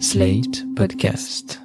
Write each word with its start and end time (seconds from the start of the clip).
Slate 0.00 0.64
Podcast. 0.74 1.60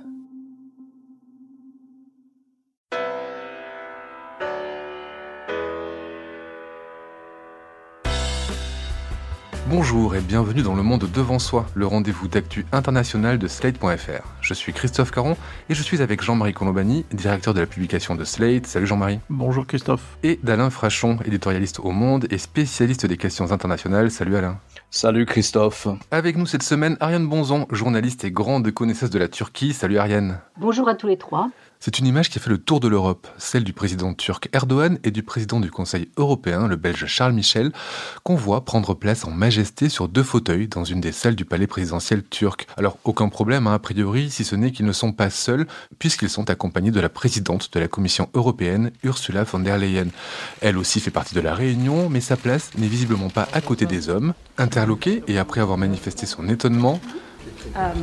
Bonjour 9.68 10.16
et 10.16 10.22
bienvenue 10.22 10.62
dans 10.62 10.76
le 10.76 10.84
monde 10.84 11.10
devant 11.12 11.40
soi, 11.40 11.66
le 11.74 11.88
rendez-vous 11.88 12.28
d'actu 12.28 12.66
international 12.72 13.40
de 13.40 13.48
Slate.fr. 13.48 14.24
Je 14.42 14.54
suis 14.54 14.74
Christophe 14.74 15.12
Caron 15.12 15.36
et 15.70 15.74
je 15.74 15.82
suis 15.82 16.02
avec 16.02 16.22
Jean-Marie 16.22 16.54
Colombani, 16.54 17.06
directeur 17.12 17.54
de 17.54 17.60
la 17.60 17.68
publication 17.68 18.16
de 18.16 18.24
Slate. 18.24 18.68
Salut 18.68 18.88
Jean-Marie. 18.88 19.20
Bonjour 19.30 19.66
Christophe. 19.66 20.18
Et 20.24 20.40
d'Alain 20.44 20.70
Frachon, 20.70 21.18
éditorialiste 21.26 21.80
au 21.80 21.92
Monde 21.92 22.28
et 22.30 22.38
spécialiste 22.38 23.06
des 23.06 23.18
questions 23.18 23.52
internationales. 23.52 24.12
Salut 24.12 24.36
Alain. 24.36 24.60
Salut 24.92 25.28
Christophe. 25.28 25.88
Avec 26.10 26.36
nous 26.36 26.48
cette 26.48 26.64
semaine, 26.64 26.98
Ariane 27.00 27.28
Bonzon, 27.28 27.68
journaliste 27.70 28.24
et 28.24 28.32
grande 28.32 28.72
connaisseuse 28.72 29.12
de 29.12 29.20
la 29.20 29.28
Turquie. 29.28 29.72
Salut 29.72 30.00
Ariane. 30.00 30.40
Bonjour 30.58 30.90
à 30.90 30.96
tous 30.96 31.06
les 31.06 31.18
trois. 31.18 31.52
C'est 31.82 31.98
une 31.98 32.08
image 32.08 32.30
qui 32.30 32.38
a 32.38 32.42
fait 32.42 32.50
le 32.50 32.58
tour 32.58 32.82
de 32.82 32.90
l'Europe, 32.90 33.26
celle 33.38 33.64
du 33.64 33.72
président 33.72 34.14
turc 34.14 34.50
Erdogan 34.52 35.00
et 35.06 35.12
du 35.12 35.24
président 35.24 35.62
du 35.62 35.72
Conseil 35.72 36.10
européen, 36.18 36.68
le 36.68 36.76
belge 36.76 37.06
Charles 37.06 37.32
Michel, 37.32 37.72
qu'on 38.24 38.36
voit 38.36 38.66
prendre 38.66 38.94
place 38.94 39.24
en 39.24 39.32
majesté 39.32 39.88
sur 39.88 40.10
deux 40.10 40.24
fauteuils 40.24 40.68
dans 40.68 40.84
une 40.84 41.00
des 41.00 41.14
salles 41.14 41.36
du 41.36 41.46
palais 41.46 41.68
présidentiel 41.68 42.22
turc. 42.26 42.68
Alors 42.76 42.98
aucun 43.06 43.30
problème 43.30 43.66
hein, 43.66 43.76
a 43.76 43.80
priori, 43.80 44.30
si 44.30 44.44
ce 44.44 44.58
n'est 44.58 44.74
qu'ils 44.74 44.88
ne 44.88 44.92
sont 44.92 45.14
pas 45.14 45.30
seuls, 45.30 45.68
puisqu'ils 46.00 46.30
sont 46.30 46.50
accompagnés 46.50 46.92
de 46.92 47.00
la 47.00 47.08
présidente 47.08 47.72
de 47.72 47.80
la 47.80 47.88
Commission 47.88 48.30
européenne, 48.34 48.92
Ursula 49.04 49.46
von 49.46 49.60
der 49.60 49.78
Leyen. 49.78 50.08
Elle 50.60 50.78
aussi 50.78 51.00
fait 51.00 51.12
partie 51.12 51.34
de 51.34 51.40
la 51.40 51.56
réunion, 51.56 52.10
mais 52.10 52.20
sa 52.20 52.36
place 52.36 52.72
n'est 52.78 52.88
visiblement 52.88 53.30
pas 53.30 53.48
à 53.54 53.62
côté 53.62 53.86
des 53.86 54.10
hommes. 54.10 54.34
Interloquée 54.58 55.24
et 55.30 55.38
après 55.38 55.62
avoir 55.62 55.78
manifesté 55.78 56.26
son 56.26 56.50
étonnement, 56.50 57.00
Euh, 57.76 57.94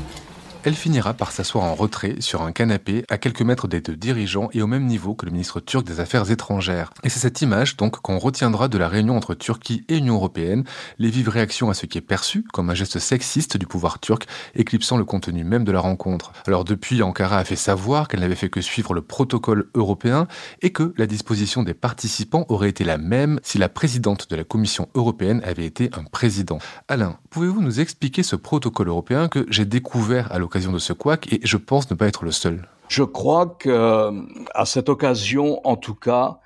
elle 0.66 0.74
finira 0.74 1.14
par 1.14 1.30
s'asseoir 1.30 1.62
en 1.62 1.76
retrait 1.76 2.16
sur 2.18 2.42
un 2.42 2.50
canapé 2.50 3.04
à 3.08 3.18
quelques 3.18 3.42
mètres 3.42 3.68
des 3.68 3.80
deux 3.80 3.94
dirigeants 3.94 4.48
et 4.52 4.62
au 4.62 4.66
même 4.66 4.84
niveau 4.84 5.14
que 5.14 5.24
le 5.24 5.30
ministre 5.30 5.60
turc 5.60 5.86
des 5.86 6.00
Affaires 6.00 6.28
étrangères. 6.28 6.90
Et 7.04 7.08
c'est 7.08 7.20
cette 7.20 7.40
image 7.40 7.76
donc 7.76 8.00
qu'on 8.00 8.18
retiendra 8.18 8.66
de 8.66 8.76
la 8.76 8.88
réunion 8.88 9.16
entre 9.16 9.34
Turquie 9.34 9.84
et 9.88 9.98
Union 9.98 10.16
européenne, 10.16 10.64
les 10.98 11.08
vives 11.08 11.28
réactions 11.28 11.70
à 11.70 11.74
ce 11.74 11.86
qui 11.86 11.98
est 11.98 12.00
perçu 12.00 12.42
comme 12.52 12.68
un 12.68 12.74
geste 12.74 12.98
sexiste 12.98 13.56
du 13.56 13.64
pouvoir 13.64 14.00
turc, 14.00 14.26
éclipsant 14.56 14.96
le 14.96 15.04
contenu 15.04 15.44
même 15.44 15.62
de 15.62 15.70
la 15.70 15.78
rencontre. 15.78 16.32
Alors 16.48 16.64
depuis, 16.64 17.00
Ankara 17.00 17.38
a 17.38 17.44
fait 17.44 17.54
savoir 17.54 18.08
qu'elle 18.08 18.20
n'avait 18.20 18.34
fait 18.34 18.50
que 18.50 18.60
suivre 18.60 18.92
le 18.92 19.02
protocole 19.02 19.70
européen 19.74 20.26
et 20.62 20.70
que 20.70 20.92
la 20.96 21.06
disposition 21.06 21.62
des 21.62 21.74
participants 21.74 22.44
aurait 22.48 22.70
été 22.70 22.82
la 22.82 22.98
même 22.98 23.38
si 23.44 23.58
la 23.58 23.68
présidente 23.68 24.28
de 24.30 24.34
la 24.34 24.42
Commission 24.42 24.88
européenne 24.96 25.42
avait 25.44 25.64
été 25.64 25.90
un 25.92 26.02
président. 26.02 26.58
Alain, 26.88 27.20
pouvez-vous 27.30 27.62
nous 27.62 27.78
expliquer 27.78 28.24
ce 28.24 28.34
protocole 28.34 28.88
européen 28.88 29.28
que 29.28 29.46
j'ai 29.48 29.64
découvert 29.64 30.32
à 30.32 30.40
l'occasion 30.40 30.55
de 30.64 30.78
ce 30.78 30.92
couac 30.92 31.32
et 31.32 31.40
je 31.44 31.56
pense 31.56 31.90
ne 31.90 31.96
pas 31.96 32.06
être 32.06 32.24
le 32.24 32.32
seul 32.32 32.68
Je 32.88 33.02
crois 33.02 33.46
que 33.46 34.12
à 34.54 34.64
cette 34.64 34.88
occasion, 34.88 35.60
en 35.66 35.76
tout 35.76 35.94
cas, 35.94 36.38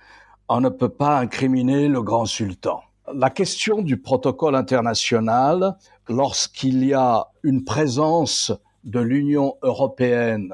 on 0.48 0.60
ne 0.60 0.68
peut 0.68 0.88
pas 0.88 1.18
incriminer 1.18 1.88
le 1.88 2.02
grand 2.02 2.26
sultan. 2.26 2.82
La 3.14 3.30
question 3.30 3.82
du 3.82 3.96
protocole 3.96 4.56
international, 4.56 5.76
lorsqu'il 6.08 6.84
y 6.84 6.94
a 6.94 7.28
une 7.42 7.64
présence 7.64 8.52
de 8.84 9.00
l'Union 9.00 9.56
européenne 9.62 10.52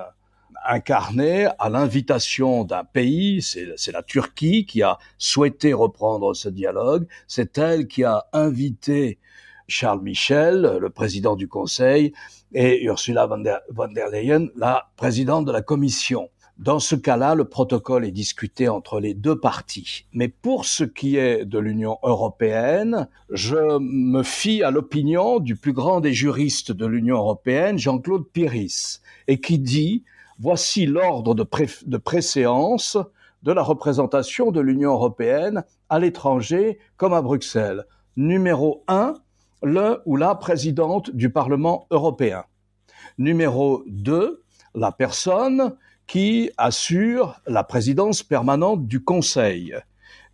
incarnée 0.69 1.49
à 1.59 1.69
l'invitation 1.69 2.65
d'un 2.65 2.85
pays, 2.85 3.41
c'est 3.43 3.93
la 3.93 4.03
Turquie 4.03 4.67
qui 4.67 4.83
a 4.83 4.99
souhaité 5.17 5.73
reprendre 5.73 6.35
ce 6.35 6.49
dialogue, 6.49 7.07
c'est 7.27 7.57
elle 7.57 7.87
qui 7.87 8.05
a 8.05 8.27
invité 8.33 9.19
Charles 9.69 10.03
Michel, 10.03 10.79
le 10.81 10.91
président 10.91 11.37
du 11.37 11.49
Conseil, 11.49 12.13
et 12.53 12.85
Ursula 12.85 13.27
von 13.27 13.39
der, 13.89 14.11
Leyen, 14.11 14.49
la 14.57 14.91
présidente 14.97 15.45
de 15.45 15.53
la 15.53 15.63
Commission. 15.63 16.29
Dans 16.59 16.79
ce 16.79 16.95
cas-là, 16.95 17.35
le 17.35 17.45
protocole 17.45 18.07
est 18.07 18.13
discuté 18.13 18.69
entre 18.69 18.99
les 18.99 19.13
deux 19.13 19.39
parties. 19.39 20.07
Mais 20.13 20.29
pour 20.29 20.65
ce 20.65 20.85
qui 20.85 21.17
est 21.17 21.45
de 21.45 21.59
l'Union 21.59 21.99
européenne, 22.03 23.09
je 23.29 23.79
me 23.79 24.23
fie 24.23 24.63
à 24.63 24.71
l'opinion 24.71 25.39
du 25.39 25.57
plus 25.57 25.75
grand 25.75 26.01
des 26.01 26.15
juristes 26.15 26.73
de 26.73 26.87
l'Union 26.87 27.17
européenne, 27.17 27.79
Jean-Claude 27.79 28.27
Piris, 28.33 29.03
et 29.29 29.39
qui 29.39 29.59
dit 29.59 30.05
voici 30.39 30.87
l'ordre 30.87 31.35
de, 31.35 31.47
de 31.87 31.97
préséance 31.99 32.97
de 33.43 33.53
la 33.53 33.63
représentation 33.63 34.51
de 34.51 34.61
l'Union 34.61 34.93
européenne 34.93 35.63
à 35.91 35.99
l'étranger 35.99 36.79
comme 36.97 37.13
à 37.13 37.21
Bruxelles. 37.21 37.85
Numéro 38.17 38.83
un, 38.89 39.15
le 39.63 40.03
ou 40.07 40.17
la 40.17 40.35
présidente 40.35 41.11
du 41.11 41.31
Parlement 41.31 41.87
européen. 41.91 42.45
Numéro 43.19 43.83
2, 43.87 44.43
la 44.75 44.93
personne 44.93 45.77
qui 46.07 46.51
assure 46.57 47.41
la 47.47 47.65
présidence 47.65 48.23
permanente 48.23 48.87
du 48.87 49.03
Conseil. 49.03 49.75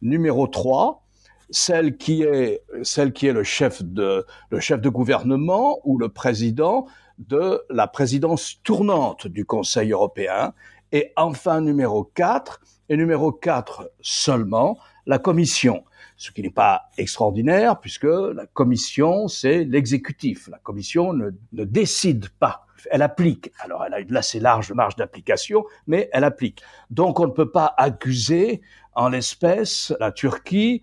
Numéro 0.02 0.46
3, 0.46 1.02
celle 1.50 1.96
qui 1.96 2.22
est, 2.22 2.62
celle 2.82 3.12
qui 3.12 3.26
est 3.26 3.32
le, 3.32 3.44
chef 3.44 3.82
de, 3.82 4.26
le 4.50 4.60
chef 4.60 4.80
de 4.80 4.88
gouvernement 4.88 5.78
ou 5.84 5.98
le 5.98 6.08
président 6.08 6.86
de 7.18 7.62
la 7.70 7.86
présidence 7.86 8.60
tournante 8.64 9.26
du 9.26 9.44
Conseil 9.44 9.92
européen. 9.92 10.52
Et 10.92 11.12
enfin, 11.16 11.60
numéro 11.60 12.04
4, 12.04 12.60
et 12.88 12.96
numéro 12.96 13.32
4 13.32 13.90
seulement, 14.00 14.78
la 15.06 15.18
Commission 15.18 15.84
ce 16.16 16.30
qui 16.30 16.42
n'est 16.42 16.50
pas 16.50 16.90
extraordinaire 16.98 17.80
puisque 17.80 18.04
la 18.04 18.46
commission, 18.46 19.28
c'est 19.28 19.64
l'exécutif. 19.64 20.48
La 20.48 20.58
commission 20.58 21.12
ne, 21.12 21.30
ne, 21.52 21.64
décide 21.64 22.28
pas, 22.28 22.66
elle 22.90 23.02
applique. 23.02 23.52
Alors 23.58 23.84
elle 23.84 23.94
a 23.94 24.00
une 24.00 24.16
assez 24.16 24.40
large 24.40 24.72
marge 24.72 24.96
d'application, 24.96 25.64
mais 25.86 26.08
elle 26.12 26.24
applique. 26.24 26.62
Donc 26.90 27.20
on 27.20 27.26
ne 27.26 27.32
peut 27.32 27.50
pas 27.50 27.74
accuser 27.76 28.62
en 28.94 29.08
l'espèce 29.08 29.94
la 30.00 30.12
Turquie 30.12 30.82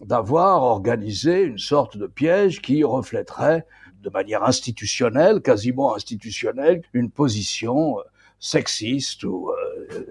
d'avoir 0.00 0.62
organisé 0.62 1.42
une 1.42 1.58
sorte 1.58 1.96
de 1.96 2.06
piège 2.06 2.62
qui 2.62 2.84
reflèterait 2.84 3.66
de 4.02 4.10
manière 4.10 4.44
institutionnelle, 4.44 5.42
quasiment 5.42 5.94
institutionnelle, 5.94 6.82
une 6.94 7.10
position 7.10 7.98
sexiste 8.38 9.24
ou 9.24 9.50
euh, 9.50 10.06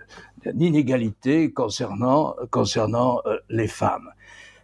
d'inégalité 0.53 1.51
concernant, 1.51 2.35
concernant 2.51 3.21
euh, 3.25 3.37
les 3.49 3.67
femmes. 3.67 4.09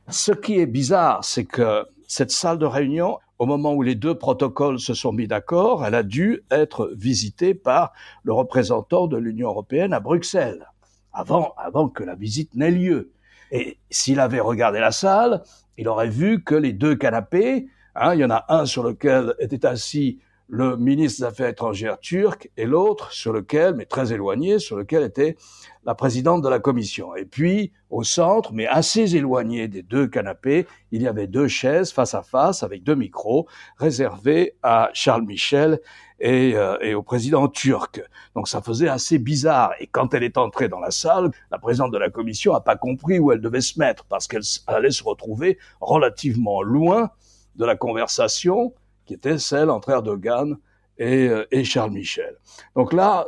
Ce 0.09 0.31
qui 0.31 0.59
est 0.59 0.67
bizarre, 0.67 1.23
c'est 1.23 1.45
que 1.45 1.85
cette 2.07 2.29
salle 2.29 2.59
de 2.59 2.65
réunion, 2.65 3.17
au 3.39 3.47
moment 3.47 3.73
où 3.73 3.81
les 3.81 3.95
deux 3.95 4.15
protocoles 4.15 4.79
se 4.79 4.93
sont 4.93 5.11
mis 5.11 5.27
d'accord, 5.27 5.83
elle 5.83 5.95
a 5.95 6.03
dû 6.03 6.43
être 6.51 6.91
visitée 6.95 7.55
par 7.55 7.91
le 8.23 8.31
représentant 8.31 9.07
de 9.07 9.17
l'Union 9.17 9.47
européenne 9.49 9.93
à 9.93 9.99
Bruxelles, 9.99 10.67
avant, 11.11 11.55
avant 11.57 11.89
que 11.89 12.03
la 12.03 12.13
visite 12.13 12.53
n'ait 12.53 12.69
lieu. 12.69 13.11
Et 13.51 13.79
s'il 13.89 14.19
avait 14.19 14.39
regardé 14.39 14.79
la 14.79 14.91
salle, 14.91 15.41
il 15.77 15.87
aurait 15.87 16.09
vu 16.09 16.43
que 16.43 16.55
les 16.55 16.71
deux 16.71 16.95
canapés, 16.95 17.67
hein, 17.95 18.13
il 18.13 18.19
y 18.19 18.25
en 18.25 18.29
a 18.29 18.45
un 18.49 18.67
sur 18.67 18.83
lequel 18.83 19.33
était 19.39 19.65
assis 19.65 20.19
le 20.47 20.77
ministre 20.77 21.21
des 21.21 21.25
Affaires 21.25 21.47
étrangères 21.47 21.99
turc 21.99 22.49
et 22.55 22.65
l'autre 22.65 23.11
sur 23.11 23.33
lequel, 23.33 23.75
mais 23.75 23.85
très 23.85 24.13
éloigné, 24.13 24.59
sur 24.59 24.77
lequel 24.77 25.03
était 25.03 25.37
la 25.85 25.95
présidente 25.95 26.41
de 26.41 26.49
la 26.49 26.59
commission. 26.59 27.15
Et 27.15 27.25
puis, 27.25 27.71
au 27.89 28.03
centre, 28.03 28.53
mais 28.53 28.67
assez 28.67 29.15
éloigné 29.15 29.67
des 29.67 29.81
deux 29.81 30.07
canapés, 30.07 30.67
il 30.91 31.01
y 31.01 31.07
avait 31.07 31.27
deux 31.27 31.47
chaises 31.47 31.91
face 31.91 32.13
à 32.13 32.21
face 32.21 32.63
avec 32.63 32.83
deux 32.83 32.95
micros 32.95 33.47
réservés 33.77 34.55
à 34.61 34.89
Charles 34.93 35.23
Michel 35.23 35.79
et, 36.19 36.53
euh, 36.55 36.77
et, 36.81 36.93
au 36.93 37.03
président 37.03 37.47
turc. 37.47 38.03
Donc 38.35 38.47
ça 38.47 38.61
faisait 38.61 38.87
assez 38.87 39.17
bizarre. 39.19 39.73
Et 39.79 39.87
quand 39.87 40.13
elle 40.13 40.23
est 40.23 40.37
entrée 40.37 40.69
dans 40.69 40.79
la 40.79 40.91
salle, 40.91 41.31
la 41.51 41.59
présidente 41.59 41.91
de 41.91 41.97
la 41.97 42.09
commission 42.09 42.53
n'a 42.53 42.61
pas 42.61 42.75
compris 42.75 43.19
où 43.19 43.31
elle 43.31 43.41
devait 43.41 43.61
se 43.61 43.79
mettre 43.79 44.05
parce 44.05 44.27
qu'elle 44.27 44.43
allait 44.67 44.91
se 44.91 45.03
retrouver 45.03 45.57
relativement 45.81 46.61
loin 46.61 47.09
de 47.55 47.65
la 47.65 47.75
conversation 47.75 48.73
qui 49.05 49.13
était 49.13 49.37
celle 49.37 49.69
entre 49.69 49.89
Erdogan 49.89 50.57
et, 50.97 51.27
euh, 51.27 51.45
et 51.51 51.63
Charles 51.63 51.91
Michel. 51.91 52.35
Donc 52.75 52.93
là, 52.93 53.25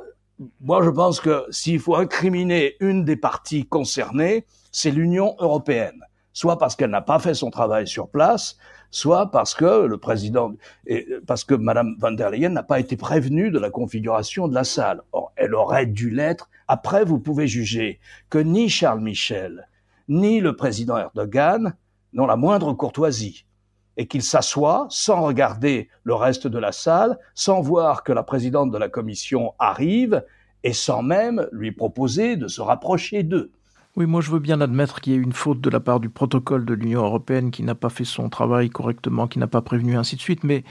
moi 0.62 0.84
je 0.84 0.90
pense 0.90 1.20
que 1.20 1.46
s'il 1.50 1.80
faut 1.80 1.96
incriminer 1.96 2.76
une 2.80 3.06
des 3.06 3.16
parties 3.16 3.66
concernées, 3.66 4.46
c'est 4.72 4.92
l'Union 4.92 5.36
européenne, 5.40 6.02
soit 6.34 6.58
parce 6.58 6.76
qu'elle 6.76 6.92
n'a 6.92 7.02
pas 7.02 7.20
fait 7.20 7.34
son 7.34 7.50
travail 7.50 7.88
sur 7.88 8.10
place, 8.10 8.58
soit 8.92 9.32
parce 9.32 9.54
que 9.54 9.86
le 9.86 9.98
président, 9.98 10.54
et 10.86 11.08
parce 11.26 11.44
que 11.44 11.56
Madame 11.56 11.96
van 12.00 12.12
der 12.12 12.30
Leyen 12.30 12.50
n'a 12.50 12.64
pas 12.64 12.80
été 12.80 12.96
prévenue 12.96 13.52
de 13.52 13.60
la 13.60 13.70
configuration 13.70 14.48
de 14.48 14.54
la 14.54 14.64
salle. 14.64 15.02
Or, 15.12 15.32
elle 15.36 15.56
aurait 15.56 15.86
dû 15.86 16.10
l'être. 16.10 16.50
Après, 16.68 17.04
vous 17.04 17.20
pouvez 17.20 17.48
juger 17.48 18.00
que 18.30 18.38
ni 18.38 18.70
Charles 18.70 19.02
Michel, 19.02 19.68
ni 20.08 20.40
le 20.40 20.56
président 20.56 20.98
Erdogan 20.98 21.76
n'ont 22.14 22.28
la 22.28 22.38
moindre 22.38 22.74
courtoisie 22.74 23.47
et 23.98 24.08
qu'il 24.08 24.22
s'assoit 24.22 24.88
sans 24.90 25.22
regarder 25.22 25.90
le 26.04 26.14
reste 26.14 26.48
de 26.48 26.60
la 26.60 26.72
salle, 26.72 27.18
sans 27.34 27.62
voir 27.62 28.04
que 28.04 28.14
la 28.14 28.24
présidente 28.24 28.72
de 28.72 28.78
la 28.78 28.90
commission 28.90 29.54
arrive 29.60 30.24
et 30.64 30.74
sans 30.74 31.02
même 31.02 31.48
lui 31.52 31.72
proposer 31.72 32.36
de 32.36 32.48
se 32.48 32.62
rapprocher 32.62 33.24
d'eux. 33.24 33.52
Oui, 33.96 34.06
moi 34.06 34.22
je 34.22 34.30
veux 34.30 34.38
bien 34.38 34.62
admettre 34.62 35.02
qu'il 35.02 35.14
y 35.14 35.16
a 35.16 35.20
eu 35.20 35.24
une 35.24 35.34
faute 35.34 35.60
de 35.60 35.72
la 35.72 35.80
part 35.80 36.00
du 36.00 36.10
protocole 36.10 36.66
de 36.66 36.76
l'Union 36.76 37.04
européenne 37.04 37.50
qui 37.50 37.64
n'a 37.64 37.74
pas 37.74 37.90
fait 37.90 38.06
son 38.06 38.30
travail 38.30 38.70
correctement, 38.70 39.28
qui 39.28 39.40
n'a 39.40 39.48
pas 39.48 39.62
prévenu, 39.62 39.98
ainsi 39.98 40.16
de 40.16 40.22
suite. 40.22 40.44
Mais 40.44 40.64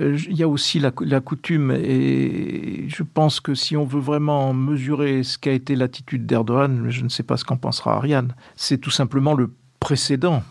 euh, 0.00 0.16
il 0.30 0.34
y 0.34 0.42
a 0.42 0.48
aussi 0.48 0.78
la, 0.78 0.90
la, 1.00 1.20
coutume, 1.20 1.72
et 1.72 2.86
je 2.88 3.02
pense 3.02 3.40
que 3.40 3.54
si 3.54 3.76
on 3.76 3.84
veut 3.84 4.00
vraiment 4.00 4.54
mesurer 4.54 5.22
ce 5.24 5.36
qu'a 5.36 5.52
été 5.52 5.76
l'attitude 5.76 6.24
d'Erdogan, 6.24 6.86
je 6.88 7.04
ne 7.04 7.10
sais 7.10 7.22
pas 7.22 7.36
ce 7.36 7.44
qu'en 7.44 7.58
pensera 7.58 7.96
Ariane, 7.96 8.34
c'est 8.56 8.78
tout 8.78 8.90
simplement 8.90 9.34
le 9.34 9.52
précédent. 9.78 10.42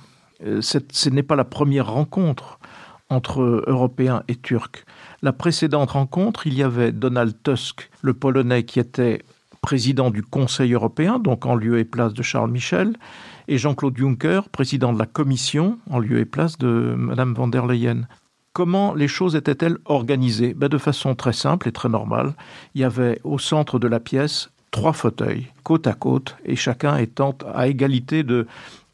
Euh, 0.46 0.62
ce 0.62 1.10
n'est 1.10 1.24
pas 1.24 1.36
la 1.36 1.44
première 1.44 1.92
rencontre 1.92 2.60
entre 3.10 3.64
Européens 3.68 4.24
et 4.28 4.36
Turcs. 4.36 4.86
La 5.22 5.34
précédente 5.34 5.92
rencontre, 5.92 6.48
il 6.48 6.54
y 6.54 6.64
avait 6.64 6.92
Donald 6.92 7.34
Tusk, 7.44 7.90
le 8.02 8.14
Polonais 8.14 8.64
qui 8.64 8.80
était 8.80 9.24
président 9.62 10.10
du 10.12 10.24
Conseil 10.24 10.74
européen, 10.74 11.20
donc 11.20 11.46
en 11.46 11.56
lieu 11.56 11.80
et 11.80 11.86
place 11.86 12.14
de 12.14 12.24
Charles 12.24 12.52
Michel, 12.52 12.96
et 13.48 13.58
Jean-Claude 13.58 13.98
Juncker, 13.98 14.42
président 14.50 14.94
de 14.94 15.00
la 15.00 15.06
Commission, 15.06 15.80
en 15.90 16.00
lieu 16.00 16.20
et 16.20 16.26
place 16.26 16.58
de 16.58 16.96
Mme 16.98 17.34
von 17.34 17.48
der 17.48 17.66
Leyen. 17.66 18.08
Comment 18.54 18.94
les 18.94 19.08
choses 19.08 19.36
étaient-elles 19.36 19.78
organisées? 19.86 20.54
Ben 20.54 20.70
De 20.70 20.78
façon 20.78 21.16
très 21.16 21.34
simple 21.34 21.68
et 21.68 21.72
très 21.72 21.90
normale. 21.90 22.34
Il 22.76 22.82
y 22.82 22.84
avait 22.84 23.20
au 23.24 23.38
centre 23.38 23.80
de 23.80 23.88
la 23.88 24.00
pièce 24.00 24.50
trois 24.72 24.94
fauteuils, 24.94 25.48
côte 25.64 25.88
à 25.88 25.94
côte, 25.94 26.36
et 26.46 26.56
chacun 26.56 26.98
étant 26.98 27.36
à 27.54 27.68
égalité 27.68 28.24
de 28.24 28.48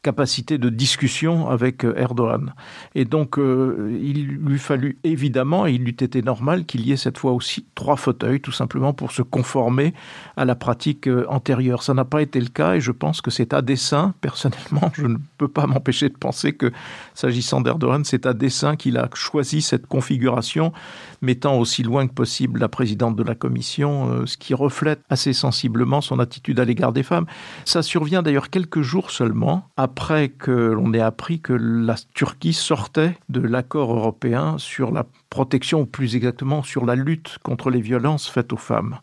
capacité 0.06 0.56
de 0.56 0.68
discussion 0.68 1.48
avec 1.48 1.84
euh, 1.84 1.92
Erdogan. 1.96 2.54
Et 2.94 3.04
donc, 3.04 3.40
euh, 3.40 3.98
il 4.00 4.28
lui 4.28 4.60
fallut 4.60 4.98
évidemment, 5.02 5.66
et 5.66 5.72
il 5.72 5.88
eût 5.88 5.96
été 5.98 6.22
normal 6.22 6.64
qu'il 6.64 6.86
y 6.86 6.92
ait 6.92 6.96
cette 6.96 7.18
fois 7.18 7.32
aussi 7.32 7.66
trois 7.74 7.96
fauteuils, 7.96 8.40
tout 8.40 8.52
simplement 8.52 8.92
pour 8.92 9.10
se 9.10 9.22
conformer 9.22 9.94
à 10.36 10.44
la 10.44 10.54
pratique 10.54 11.08
euh, 11.08 11.26
antérieure. 11.28 11.82
Ça 11.82 11.92
n'a 11.92 12.04
pas 12.04 12.22
été 12.22 12.38
le 12.40 12.50
cas, 12.50 12.74
et 12.76 12.80
je 12.80 12.92
pense 12.92 13.20
que 13.20 13.32
c'est 13.32 13.52
à 13.52 13.62
dessein, 13.62 14.14
personnellement, 14.20 14.92
je 14.94 15.08
ne 15.08 15.16
peux 15.38 15.48
pas 15.48 15.66
m'empêcher 15.66 16.08
de 16.08 16.16
penser 16.16 16.52
que, 16.52 16.70
s'agissant 17.14 17.60
d'Erdogan, 17.60 18.04
c'est 18.04 18.26
à 18.26 18.32
dessein 18.32 18.76
qu'il 18.76 18.98
a 18.98 19.10
choisi 19.12 19.60
cette 19.60 19.88
configuration, 19.88 20.72
mettant 21.20 21.58
aussi 21.58 21.82
loin 21.82 22.06
que 22.06 22.12
possible 22.12 22.60
la 22.60 22.68
présidente 22.68 23.16
de 23.16 23.24
la 23.24 23.34
Commission, 23.34 24.24
ce 24.24 24.36
qui 24.36 24.54
reflète 24.54 25.00
assez 25.10 25.32
sensiblement 25.32 26.00
son 26.00 26.20
attitude 26.20 26.60
à 26.60 26.64
l'égard 26.64 26.92
des 26.92 27.02
femmes. 27.02 27.26
Ça 27.64 27.82
survient 27.82 28.22
d'ailleurs 28.22 28.50
quelques 28.50 28.82
jours 28.82 29.10
seulement 29.10 29.64
après 29.76 29.95
après 29.96 30.28
que 30.28 30.50
l'on 30.50 30.92
ait 30.92 31.00
appris 31.00 31.40
que 31.40 31.54
la 31.54 31.94
Turquie 32.12 32.52
sortait 32.52 33.16
de 33.30 33.40
l'accord 33.40 33.90
européen 33.96 34.56
sur 34.58 34.92
la 34.92 35.06
protection, 35.30 35.80
ou 35.80 35.86
plus 35.86 36.16
exactement 36.16 36.62
sur 36.62 36.84
la 36.84 36.94
lutte 36.94 37.38
contre 37.42 37.70
les 37.70 37.80
violences 37.80 38.28
faites 38.28 38.52
aux 38.52 38.58
femmes. 38.58 38.98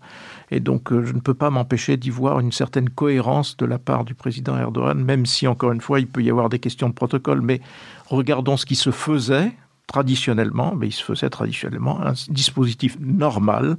Et 0.52 0.60
donc 0.60 0.94
euh, 0.94 1.04
je 1.04 1.14
ne 1.14 1.20
peux 1.20 1.34
pas 1.34 1.50
m'empêcher 1.50 1.98
d'y 1.98 2.12
voir 2.12 2.40
une 2.40 2.52
certaine 2.52 2.92
cohérence 2.92 3.58
de 3.58 3.66
la 3.66 3.80
part 3.80 4.06
du 4.06 4.14
président 4.14 4.56
Erdogan, 4.56 5.04
même 5.04 5.26
si 5.26 5.48
encore 5.48 5.72
une 5.72 5.82
fois 5.82 6.00
il 6.00 6.06
peut 6.06 6.22
y 6.22 6.30
avoir 6.30 6.48
des 6.48 6.60
questions 6.60 6.90
de 6.90 6.94
protocole. 6.94 7.42
Mais 7.42 7.60
regardons 8.06 8.56
ce 8.56 8.68
qui 8.68 8.76
se 8.76 8.92
faisait 8.92 9.52
traditionnellement, 9.88 10.76
mais 10.76 10.90
il 10.90 10.94
se 10.94 11.04
faisait 11.04 11.32
traditionnellement 11.32 12.06
un 12.06 12.14
dispositif 12.30 13.00
normal, 13.00 13.78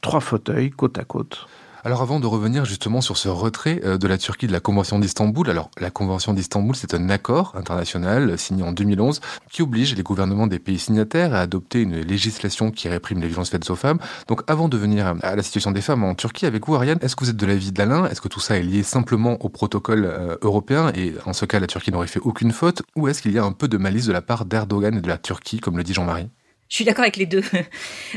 trois 0.00 0.20
fauteuils 0.20 0.70
côte 0.70 0.96
à 0.96 1.04
côte. 1.04 1.46
Alors 1.86 2.00
avant 2.00 2.18
de 2.18 2.26
revenir 2.26 2.64
justement 2.64 3.02
sur 3.02 3.18
ce 3.18 3.28
retrait 3.28 3.82
euh, 3.84 3.98
de 3.98 4.08
la 4.08 4.16
Turquie 4.16 4.46
de 4.46 4.52
la 4.52 4.60
Convention 4.60 4.98
d'Istanbul, 4.98 5.50
alors 5.50 5.70
la 5.78 5.90
Convention 5.90 6.32
d'Istanbul 6.32 6.74
c'est 6.74 6.94
un 6.94 7.10
accord 7.10 7.52
international 7.56 8.38
signé 8.38 8.62
en 8.62 8.72
2011 8.72 9.20
qui 9.50 9.60
oblige 9.60 9.94
les 9.94 10.02
gouvernements 10.02 10.46
des 10.46 10.58
pays 10.58 10.78
signataires 10.78 11.34
à 11.34 11.40
adopter 11.40 11.82
une 11.82 12.00
législation 12.00 12.70
qui 12.70 12.88
réprime 12.88 13.20
les 13.20 13.28
violences 13.28 13.50
faites 13.50 13.68
aux 13.68 13.76
femmes. 13.76 13.98
Donc 14.28 14.40
avant 14.46 14.70
de 14.70 14.78
venir 14.78 15.14
à 15.20 15.36
la 15.36 15.42
situation 15.42 15.72
des 15.72 15.82
femmes 15.82 16.04
en 16.04 16.14
Turquie 16.14 16.46
avec 16.46 16.66
vous 16.66 16.74
Ariane, 16.74 16.98
est-ce 17.02 17.16
que 17.16 17.24
vous 17.24 17.30
êtes 17.30 17.36
de 17.36 17.44
l'avis 17.44 17.70
d'Alain 17.70 18.06
Est-ce 18.06 18.22
que 18.22 18.28
tout 18.28 18.40
ça 18.40 18.56
est 18.56 18.62
lié 18.62 18.82
simplement 18.82 19.36
au 19.44 19.50
protocole 19.50 20.06
euh, 20.06 20.38
européen? 20.40 20.90
Et 20.94 21.12
en 21.26 21.34
ce 21.34 21.44
cas 21.44 21.60
la 21.60 21.66
Turquie 21.66 21.92
n'aurait 21.92 22.06
fait 22.06 22.20
aucune 22.20 22.52
faute? 22.52 22.80
Ou 22.96 23.08
est-ce 23.08 23.20
qu'il 23.20 23.32
y 23.32 23.38
a 23.38 23.44
un 23.44 23.52
peu 23.52 23.68
de 23.68 23.76
malice 23.76 24.06
de 24.06 24.12
la 24.14 24.22
part 24.22 24.46
d'Erdogan 24.46 24.96
et 24.96 25.02
de 25.02 25.08
la 25.08 25.18
Turquie 25.18 25.60
comme 25.60 25.76
le 25.76 25.84
dit 25.84 25.92
Jean-Marie? 25.92 26.30
Je 26.68 26.76
suis 26.76 26.84
d'accord 26.84 27.02
avec 27.02 27.16
les 27.16 27.26
deux. 27.26 27.42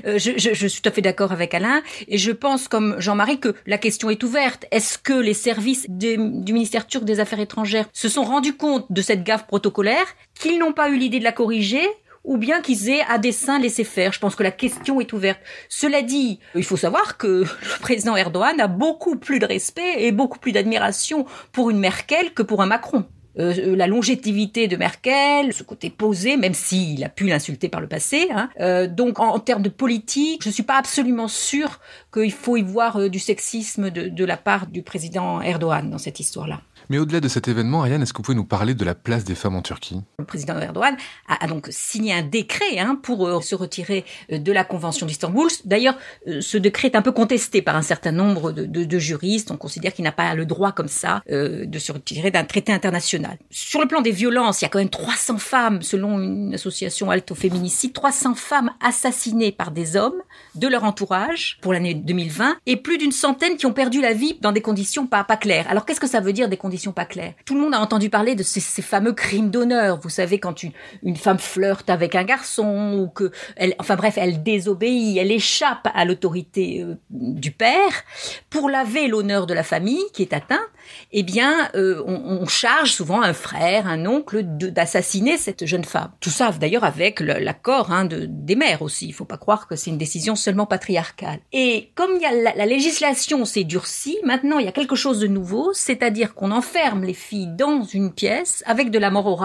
Euh, 0.05 0.19
je, 0.19 0.33
je, 0.37 0.53
je, 0.53 0.67
suis 0.67 0.81
tout 0.81 0.89
à 0.89 0.91
fait 0.91 1.01
d'accord 1.01 1.31
avec 1.31 1.53
Alain 1.55 1.81
et 2.07 2.19
je 2.19 2.31
pense, 2.31 2.67
comme 2.67 2.99
Jean-Marie, 2.99 3.39
que 3.39 3.55
la 3.65 3.79
question 3.79 4.11
est 4.11 4.23
ouverte. 4.23 4.65
Est-ce 4.71 4.99
que 4.99 5.13
les 5.13 5.33
services 5.33 5.87
du 5.89 6.17
ministère 6.53 6.85
turc 6.85 7.03
des 7.03 7.19
Affaires 7.19 7.39
étrangères 7.39 7.87
se 7.93 8.09
sont 8.09 8.23
rendus 8.23 8.55
compte 8.55 8.85
de 8.91 9.01
cette 9.01 9.23
gaffe 9.23 9.47
protocolaire, 9.47 10.05
qu'ils 10.39 10.59
n'ont 10.59 10.73
pas 10.73 10.89
eu 10.89 10.97
l'idée 10.97 11.17
de 11.17 11.23
la 11.23 11.31
corriger 11.31 11.87
ou 12.23 12.37
bien 12.37 12.61
qu'ils 12.61 12.89
aient 12.89 13.01
à 13.09 13.17
dessein 13.17 13.59
laissé 13.59 13.83
faire? 13.83 14.13
Je 14.13 14.19
pense 14.19 14.35
que 14.35 14.43
la 14.43 14.51
question 14.51 15.01
est 15.01 15.13
ouverte. 15.13 15.39
Cela 15.67 16.03
dit, 16.03 16.39
il 16.53 16.63
faut 16.63 16.77
savoir 16.77 17.17
que 17.17 17.43
le 17.43 17.79
président 17.81 18.15
Erdogan 18.15 18.59
a 18.59 18.67
beaucoup 18.67 19.17
plus 19.17 19.39
de 19.39 19.47
respect 19.47 20.05
et 20.05 20.11
beaucoup 20.11 20.39
plus 20.39 20.51
d'admiration 20.51 21.25
pour 21.51 21.71
une 21.71 21.79
Merkel 21.79 22.33
que 22.33 22.43
pour 22.43 22.61
un 22.61 22.67
Macron. 22.67 23.05
Euh, 23.39 23.75
la 23.75 23.87
longévité 23.87 24.67
de 24.67 24.75
Merkel, 24.77 25.53
ce 25.53 25.63
côté 25.63 25.89
posé, 25.89 26.37
même 26.37 26.53
s'il 26.53 27.03
a 27.03 27.09
pu 27.09 27.27
l'insulter 27.27 27.69
par 27.69 27.81
le 27.81 27.87
passé. 27.87 28.27
Hein. 28.31 28.49
Euh, 28.59 28.87
donc 28.87 29.19
en, 29.19 29.39
termes 29.39 29.61
de 29.61 29.69
politique, 29.69 30.43
je 30.43 30.49
suis 30.49 30.63
pas 30.63 30.77
absolument 30.77 31.27
sûre 31.27 31.79
qu'il 32.13 32.31
faut 32.31 32.57
y 32.57 32.63
voir 32.63 32.97
euh, 32.97 33.09
du 33.09 33.19
sexisme 33.19 33.89
de, 33.89 34.07
de 34.07 34.25
la 34.25 34.37
part 34.37 34.67
du 34.67 34.81
président 34.81 35.41
Erdogan 35.41 35.89
dans 35.89 35.97
cette 35.97 36.19
histoire-là. 36.19 36.61
Mais 36.89 36.99
au-delà 36.99 37.19
de 37.19 37.27
cet 37.27 37.49
événement, 37.49 37.81
Ariane, 37.81 38.01
est-ce 38.01 38.13
que 38.13 38.17
vous 38.17 38.23
pouvez 38.23 38.35
nous 38.35 38.45
parler 38.45 38.73
de 38.73 38.85
la 38.85 38.95
place 38.95 39.25
des 39.25 39.35
femmes 39.35 39.55
en 39.55 39.61
Turquie? 39.61 39.99
Le 40.19 40.25
président 40.25 40.57
Erdogan 40.57 40.95
a, 41.27 41.45
donc 41.47 41.67
signé 41.69 42.13
un 42.13 42.21
décret 42.21 42.79
hein, 42.79 42.97
pour 43.01 43.27
euh, 43.27 43.41
se 43.41 43.55
retirer 43.55 44.05
euh, 44.31 44.39
de 44.39 44.51
la 44.53 44.63
Convention 44.63 45.05
d'Istanbul. 45.05 45.49
D'ailleurs, 45.65 45.97
euh, 46.27 46.39
ce 46.39 46.57
décret 46.57 46.87
est 46.87 46.95
un 46.95 47.01
peu 47.01 47.11
contesté 47.11 47.61
par 47.61 47.75
un 47.75 47.81
certain 47.81 48.13
nombre 48.13 48.51
de, 48.51 48.99
juristes. 48.99 49.51
On 49.51 49.57
considère 49.57 49.93
qu'il 49.93 50.03
n'a 50.03 50.11
pas 50.11 50.33
le 50.33 50.45
droit 50.45 50.71
comme 50.71 50.87
ça 50.87 51.21
de 51.27 51.79
se 51.79 51.91
retirer 51.91 52.31
d'un 52.31 52.45
traité 52.45 52.73
international. 52.73 53.37
Sur 53.51 53.79
le 53.79 53.87
plan 53.87 54.01
des 54.01 54.11
violences, 54.11 54.61
il 54.61 54.65
y 54.65 54.65
a 54.65 54.69
quand 54.69 54.79
même 54.79 54.89
300 54.89 55.37
femmes, 55.37 55.81
selon 55.83 56.19
une 56.19 56.55
association 56.55 57.11
Alto 57.11 57.35
Féminicide, 57.35 57.93
300 57.93 58.33
femmes 58.33 58.71
assassinées 58.81 59.51
par 59.51 59.69
des 59.71 59.95
hommes 59.95 60.19
de 60.55 60.67
leur 60.67 60.83
entourage 60.83 61.59
pour 61.61 61.73
l'année 61.73 61.93
2020 61.93 62.57
et 62.65 62.77
plus 62.77 62.97
d'une 62.97 63.11
centaine 63.11 63.57
qui 63.57 63.65
ont 63.67 63.73
perdu 63.73 64.01
la 64.01 64.13
vie 64.13 64.37
dans 64.41 64.51
des 64.51 64.61
conditions 64.61 65.05
pas, 65.05 65.23
pas 65.23 65.37
claires. 65.37 65.67
Alors 65.69 65.85
qu'est-ce 65.85 65.99
que 65.99 66.07
ça 66.07 66.21
veut 66.21 66.33
dire 66.33 66.49
des 66.49 66.57
conditions 66.57 66.76
pas 66.93 67.05
claires. 67.05 67.33
Tout 67.45 67.55
le 67.55 67.61
monde 67.61 67.73
a 67.73 67.79
entendu 67.79 68.09
parler 68.09 68.35
de 68.35 68.43
ces, 68.43 68.59
fameux 68.81 69.13
crimes 69.13 69.49
d'honneur. 69.49 69.99
Vous 70.01 70.09
savez, 70.09 70.39
quand 70.39 70.63
une, 70.63 70.71
une, 71.03 71.15
femme 71.15 71.39
flirte 71.39 71.89
avec 71.89 72.15
un 72.15 72.23
garçon 72.23 72.97
ou 72.99 73.07
que, 73.07 73.31
elle, 73.55 73.75
enfin 73.79 73.95
bref, 73.95 74.15
elle 74.17 74.43
désobéit, 74.43 75.17
elle 75.17 75.31
échappe 75.31 75.87
à 75.93 76.05
l'autorité 76.05 76.81
euh, 76.81 76.95
du 77.09 77.51
père 77.51 78.03
pour 78.49 78.69
laver 78.69 79.07
l'honneur 79.07 79.47
de 79.47 79.53
la 79.53 79.63
famille 79.63 80.03
qui 80.13 80.21
est 80.21 80.33
atteint. 80.33 80.65
Eh 81.11 81.23
bien, 81.23 81.69
euh, 81.75 82.01
on, 82.05 82.45
charge 82.47 82.93
souvent 82.93 83.21
un 83.21 83.33
frère, 83.33 83.87
un 83.87 84.05
oncle 84.05 84.41
d'assassiner 84.43 85.37
cette 85.37 85.65
jeune 85.65 85.83
femme. 85.83 86.11
Tout 86.21 86.29
ça, 86.29 86.51
d'ailleurs, 86.51 86.85
avec 86.85 87.19
l'accord 87.19 87.91
hein, 87.91 88.05
de, 88.05 88.25
des 88.25 88.55
mères 88.55 88.81
aussi. 88.81 89.07
Il 89.07 89.13
faut 89.13 89.25
pas 89.25 89.37
croire 89.37 89.67
que 89.67 89.75
c'est 89.75 89.89
une 89.89 89.97
décision 89.97 90.35
seulement 90.35 90.65
patriarcale. 90.65 91.39
Et 91.51 91.91
comme 91.95 92.17
y 92.21 92.25
a 92.25 92.31
la, 92.31 92.55
la 92.55 92.65
législation 92.65 93.43
s'est 93.43 93.65
durcie, 93.65 94.17
maintenant 94.23 94.59
il 94.59 94.65
y 94.65 94.69
a 94.69 94.71
quelque 94.71 94.95
chose 94.95 95.19
de 95.19 95.27
nouveau, 95.27 95.73
c'est-à-dire 95.73 96.33
qu'on 96.35 96.51
en 96.51 96.61
enferme 96.67 97.03
les 97.03 97.13
filles 97.13 97.47
dans 97.47 97.83
une 97.83 98.11
pièce 98.11 98.61
avec 98.65 98.91
de 98.91 98.99
la 98.99 99.09
mort 99.09 99.27
au 99.27 99.37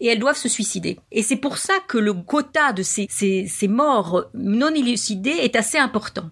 et 0.00 0.08
elles 0.08 0.18
doivent 0.18 0.36
se 0.36 0.48
suicider. 0.48 0.98
Et 1.10 1.22
c'est 1.22 1.36
pour 1.36 1.56
ça 1.56 1.74
que 1.88 1.96
le 1.96 2.12
quota 2.12 2.72
de 2.72 2.82
ces, 2.82 3.06
ces, 3.08 3.46
ces 3.46 3.68
morts 3.68 4.26
non 4.34 4.74
élucidées 4.74 5.30
est 5.30 5.56
assez 5.56 5.78
important. 5.78 6.30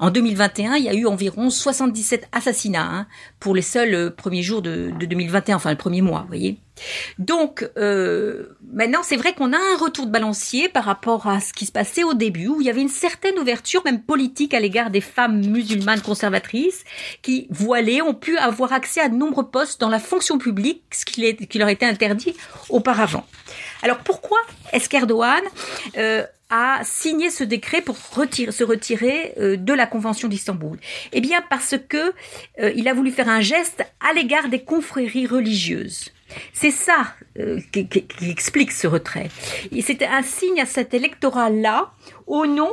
En 0.00 0.10
2021, 0.10 0.76
il 0.76 0.84
y 0.84 0.88
a 0.88 0.94
eu 0.94 1.06
environ 1.06 1.50
77 1.50 2.28
assassinats 2.32 2.82
hein, 2.82 3.06
pour 3.40 3.54
les 3.54 3.62
seuls 3.62 3.94
euh, 3.94 4.10
premiers 4.10 4.42
jours 4.42 4.62
de, 4.62 4.92
de, 4.98 5.06
2021, 5.06 5.56
enfin 5.56 5.70
le 5.70 5.76
premier 5.76 6.02
mois, 6.02 6.20
vous 6.22 6.28
voyez. 6.28 6.58
Donc 7.18 7.68
euh, 7.76 8.56
maintenant, 8.72 9.00
c'est 9.02 9.16
vrai 9.16 9.34
qu'on 9.34 9.52
a 9.52 9.56
un 9.56 9.76
retour 9.78 10.06
de 10.06 10.10
balancier 10.10 10.68
par 10.68 10.84
rapport 10.84 11.26
à 11.26 11.40
ce 11.40 11.52
qui 11.52 11.66
se 11.66 11.72
passait 11.72 12.04
au 12.04 12.14
début, 12.14 12.48
où 12.48 12.60
il 12.60 12.66
y 12.66 12.70
avait 12.70 12.80
une 12.80 12.88
certaine 12.88 13.38
ouverture, 13.38 13.82
même 13.84 14.02
politique, 14.02 14.54
à 14.54 14.60
l'égard 14.60 14.90
des 14.90 15.00
femmes 15.00 15.46
musulmanes 15.46 16.00
conservatrices 16.00 16.84
qui, 17.22 17.46
voilées, 17.50 18.02
ont 18.02 18.14
pu 18.14 18.36
avoir 18.38 18.72
accès 18.72 19.00
à 19.00 19.08
de 19.08 19.14
nombreux 19.14 19.48
postes 19.48 19.80
dans 19.80 19.88
la 19.88 19.98
fonction 19.98 20.38
publique, 20.38 20.82
ce 20.92 21.04
qui, 21.04 21.36
qui 21.36 21.58
leur 21.58 21.68
était 21.68 21.86
interdit 21.86 22.34
auparavant. 22.68 23.26
Alors 23.82 23.98
pourquoi 23.98 24.38
est-ce 24.72 24.88
qu'Erdogan 24.88 25.42
euh, 25.96 26.24
a 26.52 26.80
signé 26.84 27.30
ce 27.30 27.44
décret 27.44 27.80
pour 27.80 27.96
se 27.96 28.64
retirer 28.64 29.32
euh, 29.38 29.56
de 29.56 29.72
la 29.72 29.86
Convention 29.86 30.28
d'Istanbul 30.28 30.78
Eh 31.12 31.22
bien 31.22 31.42
parce 31.48 31.74
que 31.88 32.12
euh, 32.60 32.70
il 32.76 32.86
a 32.88 32.94
voulu 32.94 33.10
faire 33.10 33.30
un 33.30 33.40
geste 33.40 33.82
à 34.00 34.12
l'égard 34.12 34.48
des 34.50 34.62
confréries 34.62 35.26
religieuses. 35.26 36.10
C'est 36.52 36.70
ça 36.70 37.14
euh, 37.38 37.58
qui, 37.72 37.88
qui, 37.88 38.30
explique 38.30 38.70
ce 38.70 38.86
retrait. 38.86 39.30
Et 39.70 39.80
c'était 39.80 40.06
un 40.06 40.22
signe 40.22 40.60
à 40.60 40.66
cet 40.66 40.92
électorat-là 40.92 41.90
au 42.26 42.46
nom 42.46 42.70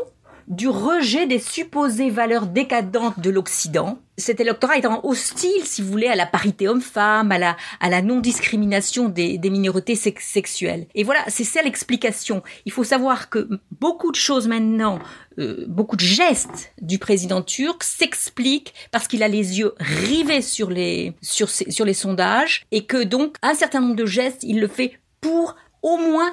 du 0.49 0.67
rejet 0.67 1.27
des 1.27 1.39
supposées 1.39 2.09
valeurs 2.09 2.47
décadentes 2.47 3.19
de 3.19 3.29
l'Occident. 3.29 3.99
Cet 4.17 4.39
électorat 4.39 4.77
étant 4.77 4.99
hostile, 5.05 5.63
si 5.63 5.81
vous 5.81 5.89
voulez, 5.89 6.07
à 6.07 6.15
la 6.15 6.25
parité 6.25 6.67
homme-femme, 6.67 7.31
à 7.31 7.37
la, 7.37 7.55
à 7.79 7.89
la 7.89 8.01
non-discrimination 8.01 9.07
des, 9.07 9.37
des 9.37 9.49
minorités 9.51 9.95
sexuelles. 9.95 10.87
Et 10.95 11.03
voilà, 11.03 11.21
c'est 11.27 11.43
ça 11.43 11.61
l'explication. 11.61 12.41
Il 12.65 12.71
faut 12.71 12.83
savoir 12.83 13.29
que 13.29 13.47
beaucoup 13.79 14.11
de 14.11 14.17
choses 14.17 14.47
maintenant, 14.47 14.99
euh, 15.37 15.65
beaucoup 15.67 15.95
de 15.95 16.01
gestes 16.01 16.73
du 16.81 16.97
président 16.97 17.41
turc 17.43 17.83
s'expliquent 17.83 18.73
parce 18.91 19.07
qu'il 19.07 19.23
a 19.23 19.27
les 19.27 19.59
yeux 19.59 19.75
rivés 19.79 20.41
sur 20.41 20.69
les, 20.69 21.13
sur, 21.21 21.49
sur 21.49 21.85
les 21.85 21.93
sondages 21.93 22.65
et 22.71 22.85
que 22.85 23.03
donc 23.03 23.37
un 23.41 23.53
certain 23.53 23.81
nombre 23.81 23.95
de 23.95 24.05
gestes, 24.05 24.43
il 24.43 24.59
le 24.59 24.67
fait 24.67 24.99
pour 25.21 25.55
au 25.81 25.97
moins 25.97 26.31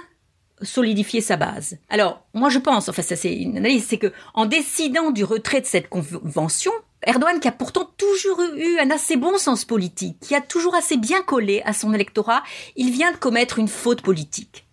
solidifier 0.62 1.20
sa 1.20 1.36
base. 1.36 1.78
Alors, 1.88 2.24
moi 2.34 2.48
je 2.48 2.58
pense, 2.58 2.88
enfin 2.88 3.02
ça 3.02 3.16
c'est 3.16 3.34
une 3.34 3.56
analyse, 3.56 3.86
c'est 3.86 3.98
que 3.98 4.12
en 4.34 4.46
décidant 4.46 5.10
du 5.10 5.24
retrait 5.24 5.60
de 5.60 5.66
cette 5.66 5.88
convention, 5.88 6.72
Erdogan, 7.02 7.40
qui 7.40 7.48
a 7.48 7.52
pourtant 7.52 7.90
toujours 7.96 8.40
eu 8.56 8.78
un 8.78 8.90
assez 8.90 9.16
bon 9.16 9.38
sens 9.38 9.64
politique, 9.64 10.18
qui 10.20 10.34
a 10.34 10.40
toujours 10.40 10.74
assez 10.74 10.96
bien 10.96 11.22
collé 11.22 11.62
à 11.64 11.72
son 11.72 11.92
électorat, 11.92 12.42
il 12.74 12.90
vient 12.90 13.12
de 13.12 13.16
commettre 13.16 13.58
une 13.58 13.68
faute 13.68 14.02
politique. 14.02 14.65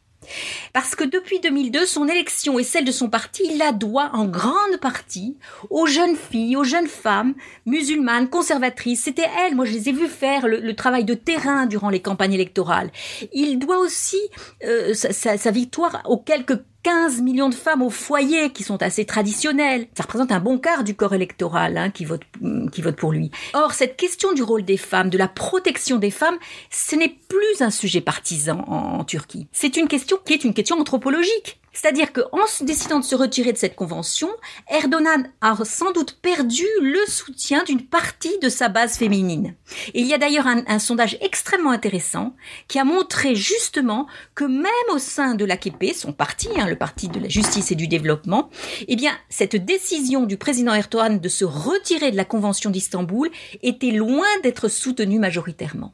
Parce 0.74 0.96
que 0.96 1.04
depuis 1.04 1.40
2002, 1.40 1.86
son 1.86 2.08
élection 2.08 2.60
et 2.60 2.64
celle 2.64 2.86
de 2.86 2.92
son 2.92 3.10
parti, 3.10 3.44
il 3.50 3.58
la 3.58 3.72
doit 3.72 4.12
en 4.14 4.26
grande 4.26 4.78
partie 4.82 5.38
aux 5.70 5.86
jeunes 5.86 6.16
filles, 6.16 6.56
aux 6.56 6.64
jeunes 6.64 6.88
femmes 6.88 7.34
musulmanes, 7.66 8.30
conservatrices. 8.30 9.04
C'était 9.04 9.28
elles, 9.40 9.56
moi 9.56 9.66
je 9.66 9.72
les 9.72 9.90
ai 9.90 9.92
vues 9.92 10.08
faire 10.08 10.48
le, 10.48 10.74
travail 10.76 11.06
de 11.06 11.14
terrain 11.14 11.66
durant 11.68 11.90
les 11.90 12.02
campagnes 12.02 12.34
électorales. 12.34 12.92
Il 13.32 13.60
doit 13.60 13.78
aussi 13.78 14.20
euh, 14.64 14.94
sa, 14.94 15.38
sa 15.38 15.52
victoire 15.52 16.02
aux 16.06 16.18
quelques 16.18 16.60
15 16.84 17.22
millions 17.22 17.50
de 17.50 17.56
femmes 17.56 17.82
au 17.82 17.90
foyer 17.90 18.52
qui 18.52 18.64
sont 18.64 18.82
assez 18.84 19.06
traditionnelles. 19.06 19.88
Ça 19.98 20.04
représente 20.04 20.32
un 20.32 20.40
bon 20.40 20.58
quart 20.58 20.84
du 20.84 20.96
corps 20.96 21.14
électoral 21.14 21.78
hein, 21.78 21.90
qui, 21.90 22.06
vote, 22.06 22.24
qui 22.72 22.82
vote 22.82 22.96
pour 22.98 23.12
lui. 23.12 23.32
Or, 23.54 23.74
cette 23.74 23.96
question 23.96 24.34
du 24.34 24.44
rôle 24.44 24.64
des 24.64 24.78
femmes, 24.78 25.10
de 25.10 25.18
la 25.18 25.28
protection 25.28 25.98
des 25.98 26.12
femmes, 26.12 26.38
ce 26.70 26.96
n'est 26.96 27.16
plus 27.30 27.62
un 27.62 27.72
sujet 27.72 28.02
partisan 28.02 28.66
en 28.68 29.04
Turquie. 29.06 29.48
C'est 29.52 29.78
une 29.78 29.88
question 29.88 30.18
qui 30.26 30.34
est 30.34 30.44
une 30.44 30.54
question 30.54 30.78
anthropologique. 30.80 31.60
C'est-à-dire 31.74 32.14
qu'en 32.14 32.46
décidant 32.62 33.00
de 33.00 33.06
se 33.06 33.16
retirer 33.16 33.52
de 33.52 33.58
cette 33.58 33.76
convention, 33.76 34.30
Erdogan 34.70 35.32
a 35.42 35.56
sans 35.66 35.92
doute 35.92 36.20
perdu 36.22 36.66
le 36.82 37.00
soutien 37.08 37.64
d'une 37.64 37.86
partie 37.86 38.38
de 38.40 38.50
sa 38.50 38.70
base 38.70 38.98
féminine. 38.98 39.56
Et 39.94 40.02
il 40.02 40.08
y 40.08 40.14
a 40.14 40.18
d'ailleurs 40.18 40.48
un, 40.48 40.80
sondage 40.80 41.18
extrêmement 41.22 41.72
intéressant 41.72 42.36
qui 42.68 42.80
a 42.80 42.84
montré 42.84 43.36
justement 43.36 44.08
que 44.36 44.44
même 44.44 44.72
au 44.94 45.00
sein 45.00 45.36
de 45.36 45.46
l'AKP, 45.46 45.94
son 45.96 46.14
parti, 46.14 46.50
hein, 46.58 46.68
le 46.68 46.76
parti 46.76 47.08
de 47.08 47.20
la 47.20 47.30
justice 47.30 47.72
et 47.72 47.76
du 47.76 47.88
développement, 47.88 48.50
eh 48.88 48.96
bien, 48.96 49.12
cette 49.30 49.56
décision 49.56 50.26
du 50.26 50.38
président 50.38 50.74
Erdogan 50.74 51.20
de 51.20 51.30
se 51.30 51.46
retirer 51.46 52.12
de 52.12 52.18
la 52.18 52.26
convention 52.26 52.70
d'Istanbul 52.70 53.30
était 53.62 53.92
loin 53.92 54.28
d'être 54.44 54.68
soutenue 54.68 55.20
majoritairement. 55.20 55.94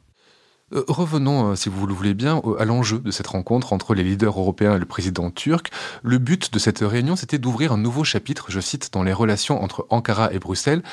Euh, 0.73 0.83
revenons, 0.87 1.51
euh, 1.51 1.55
si 1.55 1.69
vous 1.69 1.87
le 1.87 1.93
voulez 1.93 2.13
bien, 2.13 2.41
à 2.59 2.65
l'enjeu 2.65 2.99
de 2.99 3.11
cette 3.11 3.27
rencontre 3.27 3.73
entre 3.73 3.93
les 3.93 4.03
leaders 4.03 4.39
européens 4.39 4.75
et 4.75 4.79
le 4.79 4.85
président 4.85 5.31
turc. 5.31 5.71
Le 6.03 6.17
but 6.17 6.53
de 6.53 6.59
cette 6.59 6.79
réunion, 6.79 7.15
c'était 7.15 7.39
d'ouvrir 7.39 7.71
un 7.71 7.77
nouveau 7.77 8.03
chapitre, 8.03 8.45
je 8.49 8.59
cite, 8.59 8.93
dans 8.93 9.03
les 9.03 9.13
relations 9.13 9.63
entre 9.63 9.87
Ankara 9.89 10.31
et 10.33 10.39
Bruxelles. 10.39 10.83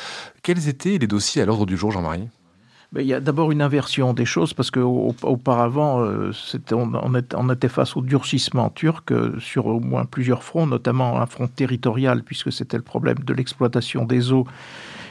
Quels 0.42 0.68
étaient 0.68 0.98
les 0.98 1.06
dossiers 1.06 1.42
à 1.42 1.46
l'ordre 1.46 1.66
du 1.66 1.76
jour, 1.76 1.90
Jean-Marie? 1.90 2.28
Il 2.94 3.02
y 3.04 3.12
a 3.12 3.20
d'abord 3.20 3.50
une 3.50 3.60
inversion 3.60 4.14
des 4.14 4.24
choses 4.24 4.54
parce 4.54 4.70
qu'auparavant, 4.70 6.02
euh, 6.04 6.30
on, 6.72 7.50
était 7.50 7.68
face 7.68 7.96
au 7.96 8.00
durcissement 8.00 8.70
turc 8.70 9.12
sur 9.40 9.66
au 9.66 9.80
moins 9.80 10.04
plusieurs 10.04 10.44
fronts, 10.44 10.66
notamment 10.66 11.20
un 11.20 11.26
front 11.26 11.48
territorial 11.48 12.22
puisque 12.22 12.52
c'était 12.52 12.76
le 12.76 12.84
problème 12.84 13.18
de 13.18 13.34
l'exploitation 13.34 14.04
des 14.04 14.32
eaux 14.32 14.46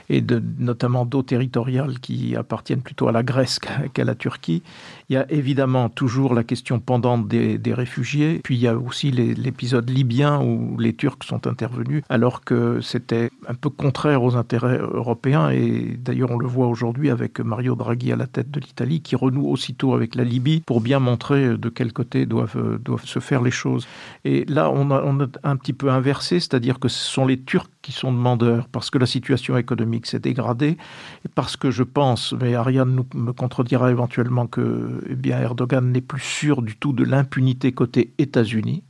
et 0.09 0.21
de, 0.21 0.41
notamment 0.59 1.05
d'eau 1.05 1.23
territoriale 1.23 1.99
qui 1.99 2.35
appartiennent 2.35 2.81
plutôt 2.81 3.07
à 3.07 3.11
la 3.11 3.23
Grèce 3.23 3.59
qu'à 3.93 4.03
la 4.03 4.15
Turquie. 4.15 4.63
Il 5.09 5.13
y 5.13 5.17
a 5.17 5.31
évidemment 5.31 5.89
toujours 5.89 6.33
la 6.33 6.43
question 6.43 6.79
pendante 6.79 7.27
des, 7.27 7.59
réfugiés, 7.73 8.39
puis 8.43 8.55
il 8.55 8.61
y 8.61 8.67
a 8.67 8.77
aussi 8.77 9.11
l'épisode 9.11 9.89
libyen 9.89 10.41
où 10.41 10.77
les 10.79 10.93
Turcs 10.93 11.23
sont 11.25 11.45
intervenus 11.45 12.03
alors 12.09 12.43
que 12.43 12.79
c'était 12.79 13.29
un 13.47 13.53
peu 13.53 13.69
contraire 13.69 14.23
aux 14.23 14.35
intérêts 14.35 14.77
européens 14.77 15.49
et 15.49 15.97
d'ailleurs 15.99 16.31
on 16.31 16.37
le 16.37 16.47
voit 16.47 16.67
aujourd'hui 16.67 17.09
avec 17.09 17.39
Mario 17.39 17.75
Draghi 17.75 18.13
à 18.13 18.15
la 18.15 18.27
tête 18.27 18.49
de 18.49 18.59
l'Italie 18.59 19.01
qui 19.01 19.15
renoue 19.15 19.49
aussitôt 19.49 19.93
avec 19.93 20.15
la 20.15 20.23
Libye 20.23 20.61
pour 20.65 20.79
bien 20.79 20.99
montrer 20.99 21.57
de 21.57 21.69
quel 21.69 21.91
côté 21.91 22.25
doivent, 22.25 22.79
se 23.03 23.19
faire 23.19 23.41
les 23.41 23.51
choses. 23.51 23.87
Et 24.23 24.45
là 24.45 24.71
on 24.71 24.89
a, 24.91 25.03
on 25.03 25.19
a 25.21 25.27
un 25.43 25.57
petit 25.57 25.73
peu 25.73 25.89
inversé, 25.89 26.39
c'est-à-dire 26.39 26.79
que 26.79 26.87
ce 26.87 27.11
sont 27.11 27.25
les 27.25 27.41
Turcs 27.41 27.69
qui 27.81 27.91
sont 27.91 28.11
demandeurs 28.11 28.67
parce 28.71 28.89
que 28.89 28.97
la 28.97 29.05
situation 29.05 29.57
économique 29.57 30.05
s'est 30.05 30.19
dégradée 30.19 30.77
et 31.25 31.29
parce 31.33 31.57
que 31.57 31.71
je 31.71 31.83
pense, 31.83 32.33
mais 32.39 32.55
Ariane 32.55 32.95
nous, 32.95 33.05
me 33.13 33.33
contredira 33.33 33.91
éventuellement 33.91 34.47
que 34.47 34.94
eh 35.09 35.15
bien, 35.15 35.39
Erdogan 35.39 35.91
n'est 35.91 36.01
plus 36.01 36.21
sûr 36.21 36.61
du 36.61 36.75
tout 36.75 36.93
de 36.93 37.03
l'impunité 37.03 37.71
côté 37.71 38.13
États-Unis 38.17 38.83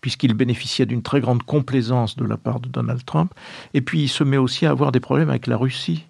puisqu'il 0.00 0.34
bénéficiait 0.34 0.86
d'une 0.86 1.02
très 1.02 1.20
grande 1.20 1.42
complaisance 1.42 2.16
de 2.16 2.24
la 2.24 2.36
part 2.36 2.60
de 2.60 2.68
Donald 2.68 3.04
Trump. 3.04 3.32
Et 3.74 3.80
puis 3.80 4.02
il 4.02 4.08
se 4.08 4.22
met 4.22 4.36
aussi 4.36 4.64
à 4.64 4.70
avoir 4.70 4.92
des 4.92 5.00
problèmes 5.00 5.30
avec 5.30 5.48
la 5.48 5.56
Russie 5.56 6.06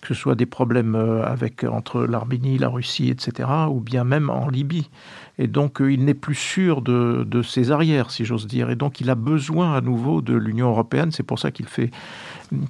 que 0.00 0.08
ce 0.08 0.14
soit 0.14 0.34
des 0.34 0.46
problèmes 0.46 0.94
euh, 0.94 1.24
avec, 1.24 1.64
entre 1.64 2.04
l'Arménie, 2.04 2.58
la 2.58 2.68
Russie, 2.68 3.10
etc., 3.10 3.48
ou 3.68 3.80
bien 3.80 4.04
même 4.04 4.30
en 4.30 4.48
Libye. 4.48 4.88
Et 5.38 5.46
donc, 5.46 5.80
euh, 5.80 5.92
il 5.92 6.04
n'est 6.04 6.14
plus 6.14 6.34
sûr 6.34 6.80
de, 6.80 7.24
de, 7.28 7.42
ses 7.42 7.70
arrières, 7.70 8.10
si 8.10 8.24
j'ose 8.24 8.46
dire. 8.46 8.70
Et 8.70 8.76
donc, 8.76 9.00
il 9.00 9.10
a 9.10 9.14
besoin 9.14 9.74
à 9.74 9.80
nouveau 9.80 10.22
de 10.22 10.34
l'Union 10.34 10.70
européenne. 10.70 11.10
C'est 11.12 11.22
pour 11.22 11.38
ça 11.38 11.50
qu'il 11.50 11.66
fait 11.66 11.90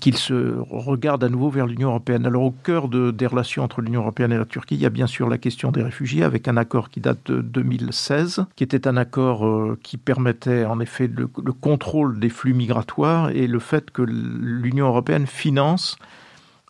qu'il 0.00 0.16
se 0.16 0.56
regarde 0.70 1.24
à 1.24 1.28
nouveau 1.28 1.50
vers 1.50 1.66
l'Union 1.66 1.88
européenne. 1.88 2.26
Alors, 2.26 2.42
au 2.42 2.50
cœur 2.50 2.88
de, 2.88 3.10
des 3.10 3.26
relations 3.26 3.62
entre 3.62 3.80
l'Union 3.80 4.02
européenne 4.02 4.32
et 4.32 4.38
la 4.38 4.44
Turquie, 4.44 4.74
il 4.74 4.80
y 4.80 4.86
a 4.86 4.90
bien 4.90 5.06
sûr 5.06 5.28
la 5.28 5.38
question 5.38 5.72
des 5.72 5.82
réfugiés, 5.82 6.22
avec 6.22 6.48
un 6.48 6.56
accord 6.56 6.90
qui 6.90 7.00
date 7.00 7.30
de 7.30 7.40
2016, 7.40 8.46
qui 8.56 8.64
était 8.64 8.86
un 8.86 8.96
accord 8.96 9.46
euh, 9.46 9.78
qui 9.82 9.96
permettait 9.96 10.64
en 10.64 10.80
effet 10.80 11.06
le, 11.06 11.28
le 11.42 11.52
contrôle 11.52 12.20
des 12.20 12.28
flux 12.28 12.54
migratoires 12.54 13.30
et 13.30 13.46
le 13.46 13.58
fait 13.58 13.90
que 13.90 14.02
l'Union 14.02 14.86
européenne 14.86 15.26
finance 15.26 15.96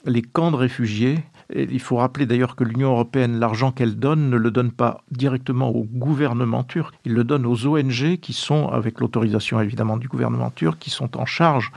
les 0.04 0.22
camps 0.22 0.50
de 0.50 0.56
réfugiés. 0.56 1.18
il 1.54 1.80
faut 1.80 1.96
rappeler 1.96 2.26
d'ailleurs 2.26 2.56
que 2.56 2.64
l'Union 2.64 2.92
européenne, 2.92 3.38
l'argent 3.38 3.72
qu'elle 3.72 3.96
donne, 3.96 4.30
ne 4.30 4.36
le 4.36 4.50
donne 4.50 4.70
pas 4.70 5.02
directement 5.10 5.68
au 5.68 5.84
gouvernement 5.84 6.64
turc, 6.64 6.94
il 7.04 7.12
le 7.12 7.24
donne 7.24 7.46
aux 7.46 7.66
ONG 7.66 8.16
qui 8.18 8.32
sont, 8.32 8.68
avec 8.68 9.00
l'autorisation 9.00 9.60
évidemment 9.60 9.96
du 9.96 10.08
gouvernement 10.08 10.50
turc, 10.50 10.78
qui 10.78 10.90
sont 10.90 11.18
en 11.18 11.26
charge 11.26 11.72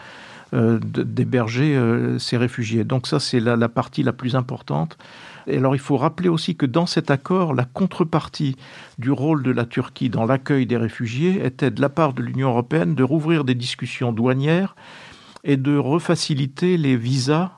d'héberger 0.53 1.75
euh, 1.75 2.19
ces 2.19 2.37
réfugiés. 2.37 2.83
Donc 2.83 3.07
ça, 3.07 3.19
c'est 3.19 3.39
la, 3.39 3.55
la, 3.55 3.69
partie 3.69 4.03
la 4.03 4.13
plus 4.13 4.35
importante. 4.35 4.97
Et 5.47 5.57
alors 5.57 5.75
il 5.75 5.79
faut 5.79 5.97
rappeler 5.97 6.29
aussi 6.29 6.55
que 6.55 6.65
dans 6.65 6.85
cet 6.85 7.11
accord, 7.11 7.53
la 7.53 7.65
contrepartie 7.65 8.55
du 8.97 9.11
rôle 9.11 9.43
de 9.43 9.51
la 9.51 9.65
Turquie 9.65 10.09
dans 10.09 10.25
l'accueil 10.25 10.65
des 10.65 10.77
réfugiés 10.77 11.45
était 11.45 11.71
de 11.71 11.81
la 11.81 11.89
part 11.89 12.13
de 12.13 12.21
l'Union 12.21 12.49
européenne 12.49 12.95
de 12.95 13.03
rouvrir 13.03 13.43
des 13.43 13.55
discussions 13.55 14.13
douanières 14.13 14.75
et 15.43 15.57
de 15.57 15.75
refaciliter 15.75 16.77
les 16.77 16.95
visas 16.95 17.51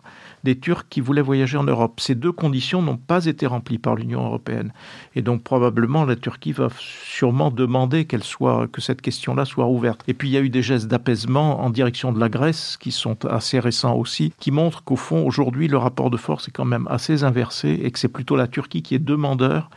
des 0.46 0.58
Turcs 0.58 0.86
qui 0.90 1.02
voulaient 1.02 1.22
voyager 1.22 1.58
en 1.58 1.66
Europe. 1.66 2.00
Ces 2.00 2.16
deux 2.16 2.32
conditions 2.32 2.82
n'ont 2.82 2.96
pas 2.96 3.26
été 3.26 3.48
remplies 3.48 3.80
par 3.80 3.96
l'Union 3.96 4.26
européenne. 4.26 4.72
Et 5.16 5.22
donc 5.22 5.44
probablement 5.44 6.06
la 6.06 6.16
Turquie 6.16 6.54
va 6.54 6.70
sûrement 6.80 7.52
demander 7.52 8.06
qu'elle 8.06 8.24
soit, 8.24 8.68
que 8.72 8.80
cette 8.80 9.02
question-là 9.02 9.44
soit 9.44 9.68
ouverte. 9.68 10.04
Et 10.08 10.14
puis 10.14 10.30
il 10.30 10.32
y 10.32 10.38
a 10.38 10.42
eu 10.42 10.50
des 10.50 10.62
gestes 10.62 10.88
d'apaisement 10.88 11.62
en 11.62 11.70
direction 11.70 12.14
de 12.14 12.20
la 12.20 12.30
Grèce 12.30 12.78
qui 12.80 12.92
sont 12.92 13.26
assez 13.26 13.60
récents 13.60 13.96
aussi, 13.96 14.32
qui 14.40 14.52
montrent 14.52 14.84
qu'au 14.84 14.96
fond 14.96 15.26
aujourd'hui 15.26 15.68
le 15.68 15.78
rapport 15.78 16.10
de 16.10 16.18
force 16.18 16.48
est 16.48 16.52
quand 16.52 16.66
même 16.66 16.88
assez 16.90 17.24
inversé 17.24 17.80
et 17.84 17.92
que 17.92 18.00
c'est 18.00 18.08
plutôt 18.08 18.36
la 18.36 18.48
Turquie 18.48 18.84
qui 18.84 18.96
est 18.96 19.00
demandeur 19.00 19.70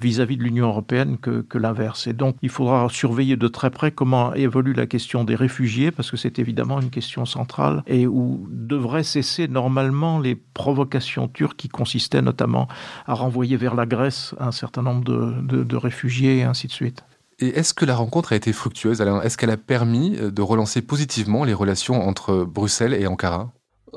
vis-à-vis 0.00 0.36
de 0.36 0.42
l'Union 0.42 0.68
européenne 0.68 1.18
que, 1.18 1.44
l'inverse. 1.58 2.06
Et 2.06 2.12
donc, 2.12 2.36
il 2.42 2.48
faudra 2.48 2.88
surveiller 2.90 3.36
de 3.36 3.48
très 3.48 3.70
près 3.70 3.92
comment 3.92 4.34
évolue 4.34 4.72
la 4.72 4.86
question 4.86 5.24
des 5.24 5.36
réfugiés, 5.36 5.90
parce 5.90 6.10
que 6.10 6.16
c'est 6.16 6.38
évidemment 6.38 6.80
une 6.80 6.90
question 6.90 7.24
centrale, 7.24 7.82
et 7.86 8.06
où 8.06 8.46
devraient 8.50 9.04
cesser 9.04 9.46
normalement 9.46 10.18
les 10.18 10.34
provocations 10.34 11.28
turques 11.28 11.56
qui 11.56 11.68
consistaient 11.68 12.22
notamment 12.22 12.68
à 13.06 13.14
renvoyer 13.14 13.56
vers 13.56 13.74
la 13.74 13.86
Grèce 13.86 14.34
un 14.38 14.52
certain 14.52 14.82
nombre 14.82 15.04
de, 15.04 15.62
de, 15.62 15.76
réfugiés 15.76 16.38
et 16.38 16.42
ainsi 16.42 16.66
de 16.66 16.72
suite. 16.72 17.04
Et 17.38 17.48
est-ce 17.48 17.74
que 17.74 17.84
la 17.84 17.96
rencontre 17.96 18.32
a 18.32 18.36
été 18.36 18.52
fructueuse 18.52 19.00
Est-ce 19.00 19.36
qu'elle 19.36 19.50
a 19.50 19.56
permis 19.56 20.16
de 20.16 20.42
relancer 20.42 20.82
positivement 20.82 21.44
les 21.44 21.54
relations 21.54 22.06
entre 22.06 22.44
Bruxelles 22.44 22.94
et 22.94 23.06
Ankara? 23.06 23.52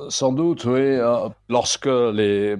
Sans 0.09 0.31
doute, 0.31 0.65
oui. 0.65 0.79
Euh, 0.79 1.29
lorsque 1.49 1.85
les, 1.85 2.57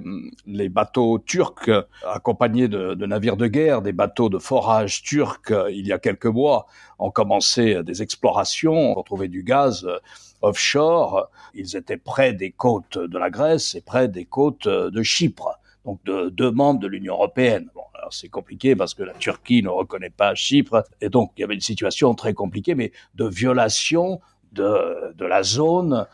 bateaux 0.68 1.18
turcs, 1.18 1.70
accompagnés 2.06 2.68
de, 2.68 2.94
navires 3.06 3.36
de 3.36 3.46
guerre, 3.46 3.82
des 3.82 3.92
bateaux 3.92 4.28
de 4.28 4.38
forage 4.38 5.02
turcs, 5.02 5.52
il 5.70 5.86
y 5.86 5.92
a 5.92 5.98
quelques 5.98 6.26
mois, 6.26 6.66
ont 6.98 7.10
commencé 7.10 7.82
des 7.82 8.02
explorations 8.02 8.94
pour 8.94 9.04
trouver 9.04 9.28
du 9.28 9.42
gaz 9.42 9.84
euh, 9.84 9.98
offshore, 10.42 11.30
ils 11.54 11.76
étaient 11.76 11.96
près 11.96 12.32
des 12.32 12.50
côtes 12.50 12.98
de 12.98 13.18
la 13.18 13.30
Grèce 13.30 13.74
et 13.74 13.80
près 13.80 14.08
des 14.08 14.24
côtes 14.24 14.68
de 14.68 15.02
Chypre, 15.02 15.58
donc 15.84 16.02
de 16.04 16.28
demande 16.28 16.80
de 16.80 16.86
l'Union 16.86 17.14
européenne. 17.14 17.68
C'est 18.10 18.28
compliqué 18.28 18.76
parce 18.76 18.94
que 18.94 19.02
la 19.02 19.14
Turquie 19.14 19.62
ne 19.62 19.68
reconnaît 19.68 20.10
pas 20.10 20.34
Chypre, 20.34 20.84
et 21.00 21.08
donc 21.08 21.32
il 21.36 21.40
y 21.40 21.44
avait 21.44 21.54
une 21.54 21.60
situation 21.60 22.14
très 22.14 22.34
compliquée, 22.34 22.74
mais 22.74 22.92
de 23.16 23.26
violation 23.26 24.20
de, 24.52 25.24
la 25.24 25.42
zone 25.42 26.06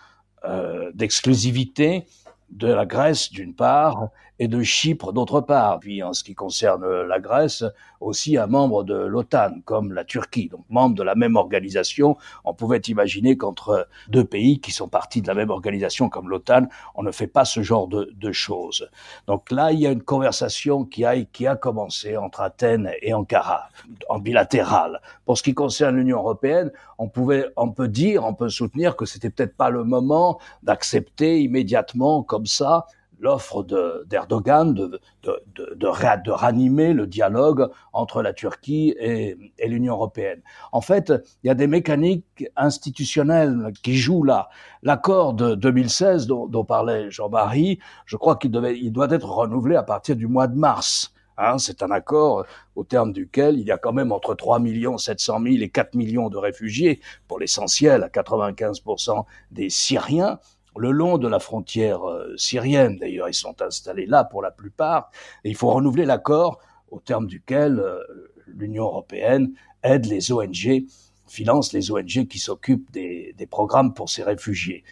d'exclusivité 0.95 2.07
de 2.51 2.69
la 2.69 2.87
Grèce 2.87 3.33
d'une 3.33 3.55
part 3.55 4.09
et 4.39 4.49
de 4.49 4.63
Chypre 4.63 5.13
d'autre 5.13 5.41
part. 5.41 5.81
Puis 5.81 6.03
en 6.03 6.13
ce 6.13 6.25
qui 6.25 6.35
concerne 6.35 7.03
la 7.03 7.21
Grèce, 7.21 7.65
aussi 8.01 8.37
un 8.37 8.47
membre 8.47 8.85
de 8.85 8.95
l'OTAN 8.95 9.61
comme 9.65 9.93
la 9.93 10.05
Turquie, 10.05 10.49
donc 10.49 10.65
membre 10.69 10.95
de 10.95 11.03
la 11.03 11.15
même 11.15 11.37
organisation. 11.37 12.17
On 12.45 12.55
pouvait 12.55 12.81
imaginer 12.89 13.37
qu'entre 13.37 13.89
deux 14.09 14.25
pays 14.25 14.61
qui 14.61 14.73
sont 14.73 14.89
partis 14.89 15.23
de 15.23 15.29
la 15.29 15.35
même 15.35 15.51
organisation 15.51 16.09
comme 16.09 16.29
l'OTAN, 16.29 16.67
on 16.95 17.03
ne 17.03 17.11
fait 17.11 17.27
pas 17.27 17.45
ce 17.45 17.63
genre 17.63 17.89
de, 17.89 18.13
de, 18.15 18.33
choses. 18.33 18.89
Donc 19.27 19.51
là, 19.51 19.71
il 19.73 19.81
y 19.81 19.87
a 19.87 19.91
une 19.91 20.03
conversation 20.03 20.85
qui 20.85 21.05
a, 21.05 21.23
qui 21.25 21.47
a 21.47 21.57
commencé 21.57 22.17
entre 22.17 22.41
Athènes 22.41 22.91
et 23.01 23.15
Ankara, 23.15 23.69
en 24.09 24.19
bilatéral. 24.19 25.01
Pour 25.25 25.39
ce 25.39 25.43
qui 25.43 25.55
concerne 25.55 25.97
l'Union 25.97 26.19
européenne, 26.19 26.73
on 26.99 27.09
pouvait, 27.09 27.47
on 27.57 27.71
peut 27.71 27.89
dire, 27.89 28.25
on 28.25 28.35
peut 28.35 28.49
soutenir 28.49 28.97
que 28.97 29.07
c'était 29.07 29.31
peut-être 29.31 29.57
pas 29.57 29.71
le 29.71 29.85
moment 29.85 30.39
d'accepter 30.63 31.41
immédiatement 31.41 32.23
comme 32.23 32.47
ça 32.47 32.87
l'offre 33.25 33.65
d'Erdogan 34.07 34.75
de, 34.75 35.01
de, 35.23 35.43
de, 35.57 35.75
de, 35.75 36.31
ranimer 36.31 36.93
le 36.93 37.07
dialogue 37.07 37.71
entre 37.95 38.21
la 38.21 38.35
Turquie 38.35 38.95
et, 38.99 39.37
et 39.59 39.69
l'Union 39.69 39.95
européenne. 39.95 40.43
En 40.73 40.83
fait, 40.83 41.11
il 41.43 41.47
y 41.47 41.51
a 41.51 41.55
des 41.55 41.67
mécaniques 41.67 42.45
institutionnelles 42.55 43.73
qui 43.83 43.97
jouent 43.97 44.25
là. 44.25 44.51
L'accord 44.83 45.33
de 45.33 45.55
2016 45.55 46.27
dont, 46.27 46.47
dont 46.47 46.65
parlait 46.65 47.11
Jean-Marie, 47.11 47.79
je 48.05 48.17
crois 48.17 48.37
qu'il 48.37 48.55
il 48.79 48.93
doit 48.93 49.11
être 49.11 49.29
renouvelé 49.29 49.77
à 49.77 49.83
partir 49.83 50.17
du 50.17 50.27
mois 50.27 50.47
de 50.47 50.57
mars. 50.57 51.15
Hein, 51.37 51.59
c'est 51.59 51.83
un 51.83 51.91
accord 51.91 52.45
au 52.77 52.85
terme 52.85 53.13
duquel 53.13 53.59
il 53.59 53.67
y 53.67 53.73
a 53.73 53.79
quand 53.79 53.93
même 53.93 54.13
entre 54.13 54.35
3 54.35 54.61
millions 54.61 54.99
700 54.99 55.41
000 55.43 55.57
et 55.63 55.69
4 55.69 55.95
millions 55.95 56.29
de 56.29 56.37
réfugiés, 56.37 57.01
pour 57.27 57.41
l'essentiel 57.41 58.05
à 58.05 58.09
95% 58.09 59.25
des 59.51 59.69
Syriens, 59.69 60.39
le 60.77 60.91
long 60.91 61.19
de 61.19 61.29
la 61.29 61.39
frontière 61.39 62.09
euh, 62.09 62.35
syrienne. 62.37 62.97
D'ailleurs, 62.99 63.29
ils 63.29 63.35
sont 63.35 63.61
installés 63.63 64.07
là 64.07 64.25
pour 64.25 64.43
la 64.43 64.51
plupart. 64.51 65.11
Et 65.45 65.51
il 65.51 65.57
faut 65.57 65.71
renouveler 65.71 66.05
l'accord 66.05 66.61
au 66.91 67.01
terme 67.01 67.27
duquel 67.27 67.79
euh, 67.79 68.01
l'Union 68.47 68.85
européenne 68.85 69.53
aide 69.83 70.07
les 70.07 70.33
ONG 70.33 70.85
finance 71.35 71.73
les 71.73 71.91
ONG 71.91 72.27
qui 72.29 72.39
s'occupent 72.39 72.91
des, 72.93 73.35
programmes 73.51 73.93
pour 73.93 74.09
ces 74.09 74.23
réfugiés. 74.23 74.85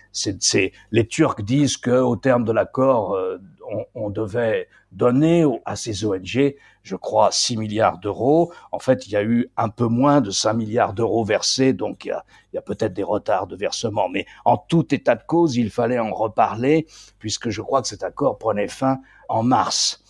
Les 0.90 1.06
Turcs 1.06 1.42
disent 1.42 1.76
qu'au 1.76 2.16
terme 2.16 2.44
de 2.44 2.52
l'accord, 2.52 3.14
euh, 3.14 3.38
on, 3.70 3.84
on, 3.94 4.10
devait 4.10 4.68
donner 4.90 5.44
à 5.64 5.76
ces 5.76 6.04
ONG, 6.04 6.54
je 6.82 6.96
crois, 6.96 7.30
6 7.32 7.56
milliards 7.56 7.98
d'euros. 7.98 8.52
En 8.72 8.78
fait, 8.78 9.06
il 9.06 9.12
y 9.12 9.16
a 9.16 9.22
eu 9.22 9.50
un 9.56 9.68
peu 9.68 9.86
moins 9.86 10.20
de 10.20 10.30
5 10.30 10.52
milliards 10.52 10.92
d'euros 10.92 11.24
versés, 11.24 11.72
donc 11.72 12.04
il 12.04 12.08
y 12.08 12.10
a, 12.10 12.24
il 12.52 12.56
y 12.56 12.58
a 12.58 12.62
peut-être 12.62 12.92
des 12.92 13.02
retards 13.02 13.46
de 13.46 13.56
versement. 13.56 14.08
Mais 14.10 14.26
en 14.44 14.58
tout 14.58 14.94
état 14.94 15.14
de 15.14 15.22
cause, 15.26 15.56
il 15.56 15.70
fallait 15.70 15.98
en 15.98 16.12
reparler, 16.12 16.86
puisque 17.18 17.48
je 17.48 17.62
crois 17.62 17.80
que 17.80 17.88
cet 17.88 18.02
accord 18.02 18.36
prenait 18.38 18.68
fin 18.68 18.98
en 19.28 19.42
mars. 19.42 20.04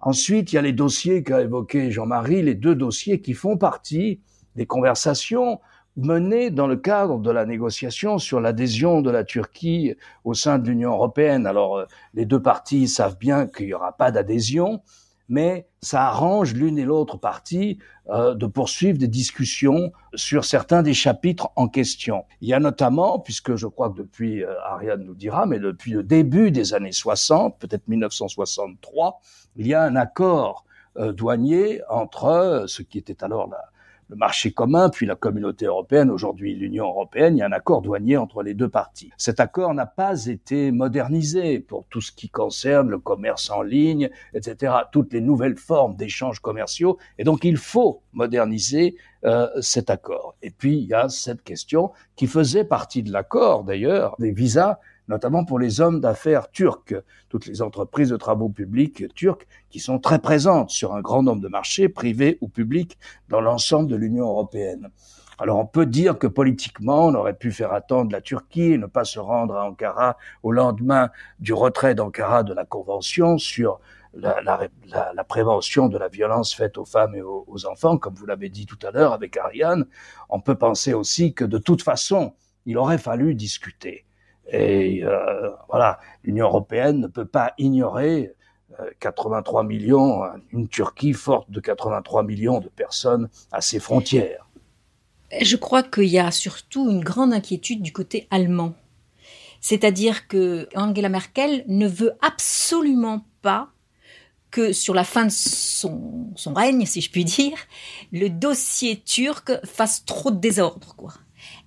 Ensuite, 0.00 0.52
il 0.52 0.56
y 0.56 0.58
a 0.58 0.62
les 0.62 0.72
dossiers 0.72 1.22
qu'a 1.22 1.40
évoqué 1.42 1.90
Jean-Marie, 1.90 2.42
les 2.42 2.54
deux 2.54 2.74
dossiers 2.74 3.20
qui 3.20 3.34
font 3.34 3.56
partie 3.56 4.20
des 4.56 4.66
conversations 4.66 5.60
menées 5.96 6.50
dans 6.50 6.66
le 6.66 6.76
cadre 6.76 7.18
de 7.18 7.30
la 7.30 7.44
négociation 7.46 8.18
sur 8.18 8.40
l'adhésion 8.40 9.02
de 9.02 9.10
la 9.10 9.24
Turquie 9.24 9.94
au 10.24 10.34
sein 10.34 10.58
de 10.58 10.68
l'Union 10.68 10.92
européenne. 10.92 11.46
Alors, 11.46 11.78
euh, 11.78 11.84
les 12.14 12.26
deux 12.26 12.40
parties 12.40 12.88
savent 12.88 13.18
bien 13.18 13.46
qu'il 13.46 13.66
n'y 13.66 13.74
aura 13.74 13.92
pas 13.92 14.10
d'adhésion, 14.10 14.80
mais 15.30 15.68
ça 15.80 16.08
arrange 16.08 16.54
l'une 16.54 16.76
et 16.76 16.84
l'autre 16.84 17.16
partie 17.16 17.78
euh, 18.08 18.34
de 18.34 18.46
poursuivre 18.46 18.98
des 18.98 19.06
discussions 19.06 19.92
sur 20.14 20.44
certains 20.44 20.82
des 20.82 20.92
chapitres 20.92 21.50
en 21.54 21.68
question. 21.68 22.24
Il 22.40 22.48
y 22.48 22.52
a 22.52 22.58
notamment, 22.58 23.20
puisque 23.20 23.54
je 23.54 23.68
crois 23.68 23.90
que 23.90 23.96
depuis, 23.96 24.42
euh, 24.42 24.52
Ariane 24.64 25.04
nous 25.04 25.14
dira, 25.14 25.46
mais 25.46 25.60
depuis 25.60 25.92
le 25.92 26.02
début 26.02 26.50
des 26.50 26.74
années 26.74 26.90
60, 26.90 27.60
peut-être 27.60 27.86
1963, 27.86 29.20
il 29.54 29.68
y 29.68 29.74
a 29.74 29.84
un 29.84 29.94
accord 29.94 30.64
euh, 30.96 31.12
douanier 31.12 31.80
entre 31.88 32.64
ce 32.66 32.82
qui 32.82 32.98
était 32.98 33.22
alors 33.22 33.48
la, 33.48 33.62
le 34.10 34.16
marché 34.16 34.50
commun, 34.50 34.90
puis 34.90 35.06
la 35.06 35.14
communauté 35.14 35.66
européenne, 35.66 36.10
aujourd'hui 36.10 36.56
l'Union 36.56 36.86
européenne, 36.86 37.36
il 37.36 37.40
y 37.40 37.42
a 37.42 37.46
un 37.46 37.52
accord 37.52 37.80
douanier 37.80 38.16
entre 38.16 38.42
les 38.42 38.54
deux 38.54 38.68
parties. 38.68 39.10
Cet 39.16 39.38
accord 39.38 39.72
n'a 39.72 39.86
pas 39.86 40.26
été 40.26 40.72
modernisé 40.72 41.60
pour 41.60 41.86
tout 41.86 42.00
ce 42.00 42.10
qui 42.10 42.28
concerne 42.28 42.90
le 42.90 42.98
commerce 42.98 43.50
en 43.50 43.62
ligne, 43.62 44.10
etc., 44.34 44.74
toutes 44.90 45.12
les 45.12 45.20
nouvelles 45.20 45.56
formes 45.56 45.94
d'échanges 45.94 46.40
commerciaux, 46.40 46.98
et 47.18 47.24
donc 47.24 47.44
il 47.44 47.56
faut 47.56 48.02
moderniser 48.12 48.96
euh, 49.24 49.46
cet 49.60 49.90
accord. 49.90 50.34
Et 50.42 50.50
puis 50.50 50.78
il 50.78 50.88
y 50.88 50.94
a 50.94 51.08
cette 51.08 51.44
question 51.44 51.92
qui 52.16 52.26
faisait 52.26 52.64
partie 52.64 53.04
de 53.04 53.12
l'accord 53.12 53.62
d'ailleurs, 53.62 54.16
des 54.18 54.32
visas 54.32 54.80
notamment 55.10 55.44
pour 55.44 55.58
les 55.58 55.80
hommes 55.80 56.00
d'affaires 56.00 56.50
turcs, 56.52 56.94
toutes 57.28 57.46
les 57.46 57.62
entreprises 57.62 58.10
de 58.10 58.16
travaux 58.16 58.48
publics 58.48 59.12
turques 59.14 59.48
qui 59.68 59.80
sont 59.80 59.98
très 59.98 60.20
présentes 60.20 60.70
sur 60.70 60.94
un 60.94 61.00
grand 61.00 61.24
nombre 61.24 61.42
de 61.42 61.48
marchés, 61.48 61.88
privés 61.88 62.38
ou 62.40 62.48
publics, 62.48 62.96
dans 63.28 63.40
l'ensemble 63.40 63.90
de 63.90 63.96
l'Union 63.96 64.26
européenne. 64.26 64.88
Alors 65.40 65.58
on 65.58 65.66
peut 65.66 65.86
dire 65.86 66.16
que 66.16 66.28
politiquement, 66.28 67.06
on 67.06 67.14
aurait 67.14 67.34
pu 67.34 67.50
faire 67.50 67.72
attendre 67.72 68.12
la 68.12 68.20
Turquie 68.20 68.72
et 68.72 68.78
ne 68.78 68.86
pas 68.86 69.04
se 69.04 69.18
rendre 69.18 69.56
à 69.56 69.64
Ankara 69.68 70.16
au 70.44 70.52
lendemain 70.52 71.10
du 71.40 71.54
retrait 71.54 71.96
d'Ankara 71.96 72.44
de 72.44 72.54
la 72.54 72.64
Convention 72.64 73.36
sur 73.36 73.80
la, 74.14 75.24
prévention 75.28 75.88
de 75.88 75.98
la 75.98 76.08
violence 76.08 76.54
faite 76.54 76.78
aux 76.78 76.84
femmes 76.84 77.16
et 77.16 77.22
aux 77.22 77.66
enfants, 77.66 77.98
comme 77.98 78.14
vous 78.14 78.26
l'avez 78.26 78.48
dit 78.48 78.66
tout 78.66 78.78
à 78.86 78.92
l'heure 78.92 79.12
avec 79.12 79.36
Ariane. 79.36 79.86
On 80.28 80.40
peut 80.40 80.56
penser 80.56 80.94
aussi 80.94 81.34
que 81.34 81.44
de 81.44 81.58
toute 81.58 81.82
façon, 81.82 82.34
il 82.66 82.78
aurait 82.78 82.98
fallu 82.98 83.34
discuter. 83.34 84.04
Et 84.52 85.04
euh, 85.04 85.50
voilà, 85.68 86.00
l'Union 86.24 86.46
européenne 86.46 87.00
ne 87.00 87.06
peut 87.06 87.24
pas 87.26 87.54
ignorer 87.58 88.34
83 89.00 89.62
euh, 89.62 89.66
millions, 89.66 90.22
une 90.52 90.68
Turquie 90.68 91.12
forte 91.12 91.50
de 91.50 91.60
83 91.60 92.22
millions 92.22 92.60
de 92.60 92.68
personnes 92.68 93.28
à 93.52 93.60
ses 93.60 93.80
frontières. 93.80 94.48
Je 95.40 95.56
crois 95.56 95.82
qu'il 95.82 96.04
y 96.04 96.18
a 96.18 96.30
surtout 96.30 96.90
une 96.90 97.04
grande 97.04 97.32
inquiétude 97.32 97.82
du 97.82 97.92
côté 97.92 98.26
allemand. 98.30 98.74
C'est-à-dire 99.60 100.26
que 100.26 100.68
Angela 100.74 101.08
Merkel 101.08 101.64
ne 101.68 101.86
veut 101.86 102.12
absolument 102.22 103.24
pas 103.42 103.68
que 104.50 104.72
sur 104.72 104.94
la 104.94 105.04
fin 105.04 105.26
de 105.26 105.30
son, 105.30 106.30
son 106.34 106.54
règne, 106.54 106.84
si 106.86 107.00
je 107.00 107.10
puis 107.10 107.24
dire, 107.24 107.56
le 108.10 108.28
dossier 108.28 109.00
turc 109.00 109.52
fasse 109.64 110.04
trop 110.04 110.32
de 110.32 110.38
désordre, 110.38 110.94
quoi. 110.96 111.12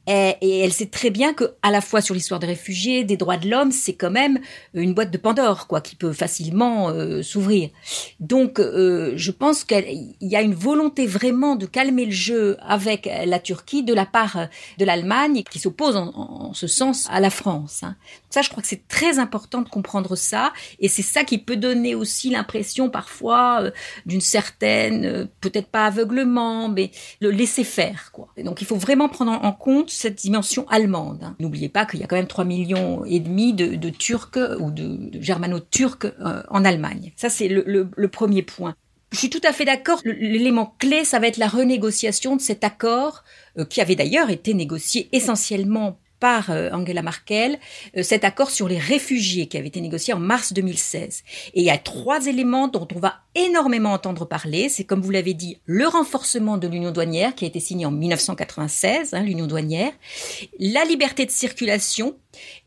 Et, 0.06 0.60
elle 0.60 0.74
sait 0.74 0.88
très 0.88 1.10
bien 1.10 1.34
que, 1.34 1.54
à 1.62 1.72
la 1.72 1.80
fois 1.80 2.02
sur 2.02 2.13
l'histoire 2.13 2.39
des 2.39 2.48
réfugiés, 2.48 3.04
des 3.04 3.16
droits 3.16 3.38
de 3.38 3.50
l'homme, 3.50 3.72
c'est 3.72 3.94
quand 3.94 4.12
même 4.12 4.39
une 4.74 4.94
boîte 4.94 5.12
de 5.12 5.18
Pandore, 5.18 5.68
quoi, 5.68 5.80
qui 5.80 5.96
peut 5.96 6.12
facilement 6.12 6.89
euh, 6.89 7.22
s'ouvrir. 7.22 7.70
Donc, 8.20 8.60
euh, 8.60 9.13
je 9.16 9.32
pense 9.32 9.63
qu'il 9.63 10.16
y 10.20 10.36
a 10.36 10.42
une 10.42 10.54
volonté 10.54 11.06
vraiment 11.06 11.56
de 11.56 11.66
calmer 11.66 12.06
le 12.06 12.12
jeu 12.12 12.58
avec 12.62 13.10
la 13.26 13.39
Turquie 13.39 13.84
de 13.84 13.94
la 13.94 14.06
part 14.06 14.48
de 14.78 14.86
l'Allemagne, 14.86 15.44
qui 15.50 15.60
s'oppose 15.60 15.96
en, 15.96 16.54
ce 16.54 16.68
sens 16.68 17.08
à 17.10 17.22
la 17.22 17.30
France. 17.30 17.84
Hein. 17.84 17.96
Ça, 18.30 18.42
je 18.42 18.50
crois 18.50 18.62
que 18.62 18.68
c'est 18.68 18.88
très 18.88 19.20
important 19.20 19.62
de 19.62 19.70
comprendre 19.70 20.16
ça, 20.16 20.52
et 20.80 20.89
c'est 20.89 21.02
ça 21.02 21.24
qui 21.24 21.38
peut 21.38 21.56
donner 21.56 21.96
aussi 21.96 22.30
l'impression 22.30 22.89
parfois 22.89 23.62
euh, 23.62 23.72
d'une 24.06 24.22
certaine, 24.22 25.30
peut-être 25.39 25.68
pas 25.68 25.86
aveuglement, 25.86 26.68
mais 26.68 26.92
le 27.22 27.32
laisser 27.32 27.63
faire, 27.63 28.12
quoi. 28.12 28.28
Donc, 28.38 28.62
il 28.62 28.68
faut 28.68 28.76
vraiment 28.76 29.08
prendre 29.08 29.32
en 29.32 29.52
compte 29.54 29.92
cette 29.93 30.15
dimension 30.15 30.67
allemande. 30.69 31.23
Hein. 31.23 31.36
N'oubliez 31.39 31.69
pas 31.69 31.86
qu'il 31.86 31.99
y 31.99 32.03
a 32.03 32.08
quand 32.08 32.15
même 32.15 32.27
3 32.27 32.45
millions 32.45 33.06
et 33.06 33.19
demi 33.19 33.53
de, 33.53 33.89
Turcs 33.89 34.38
ou 34.60 34.71
de, 34.71 35.12
germano-turcs 35.21 36.06
euh, 36.19 36.43
en 36.49 36.65
Allemagne. 36.65 37.13
Ça, 37.15 37.29
c'est 37.29 37.47
le 37.47 38.08
premier 38.08 38.41
point. 38.41 38.75
Je 39.13 39.19
suis 39.19 39.29
tout 39.29 39.41
à 39.43 39.53
fait 39.53 39.63
d'accord. 39.63 40.01
L'élément 40.06 40.75
clé, 40.79 41.06
ça 41.06 41.19
va 41.19 41.27
être 41.27 41.38
la 41.38 41.47
renégociation 41.47 42.36
de 42.36 42.41
cet 42.41 42.63
accord, 42.63 43.23
euh, 43.60 43.63
qui 43.63 43.79
avait 43.79 43.95
d'ailleurs 43.95 44.32
été 44.32 44.56
négocié 44.56 45.08
essentiellement 45.12 45.99
par 46.24 46.52
euh, 46.52 46.70
Angela 46.72 47.02
Merkel 47.02 47.60
euh, 47.98 48.02
cet 48.02 48.24
accord 48.24 48.50
sur 48.50 48.70
les 48.70 48.80
réfugiés 48.80 49.48
qui 49.48 49.58
avait 49.58 49.68
été 49.68 49.82
négocié 49.82 50.14
en 50.14 50.20
mars 50.20 50.54
2016. 50.54 51.22
Et 51.54 51.60
il 51.60 51.66
y 51.66 51.70
a 51.70 51.78
trois 51.78 52.28
éléments 52.28 52.70
dont 52.70 52.88
on 52.96 53.00
va 53.00 53.16
énormément 53.36 53.92
entendre 53.92 54.24
parler. 54.24 54.70
C'est 54.70 54.86
comme 54.86 55.02
vous 55.02 55.12
l'avez 55.12 55.34
dit, 55.34 55.58
le 55.66 55.86
renforcement 55.86 56.58
de 56.58 56.66
l'union 56.70 56.92
douanière 56.92 57.36
qui 57.36 57.44
a 57.44 57.48
été 57.50 57.60
signé 57.60 57.86
en 57.86 57.92
1996, 57.92 59.14
hein, 59.14 59.22
l'union 59.22 59.48
douanière, 59.48 59.92
la 60.60 60.86
liberté 60.86 61.26
de 61.26 61.32
circulation 61.32 62.16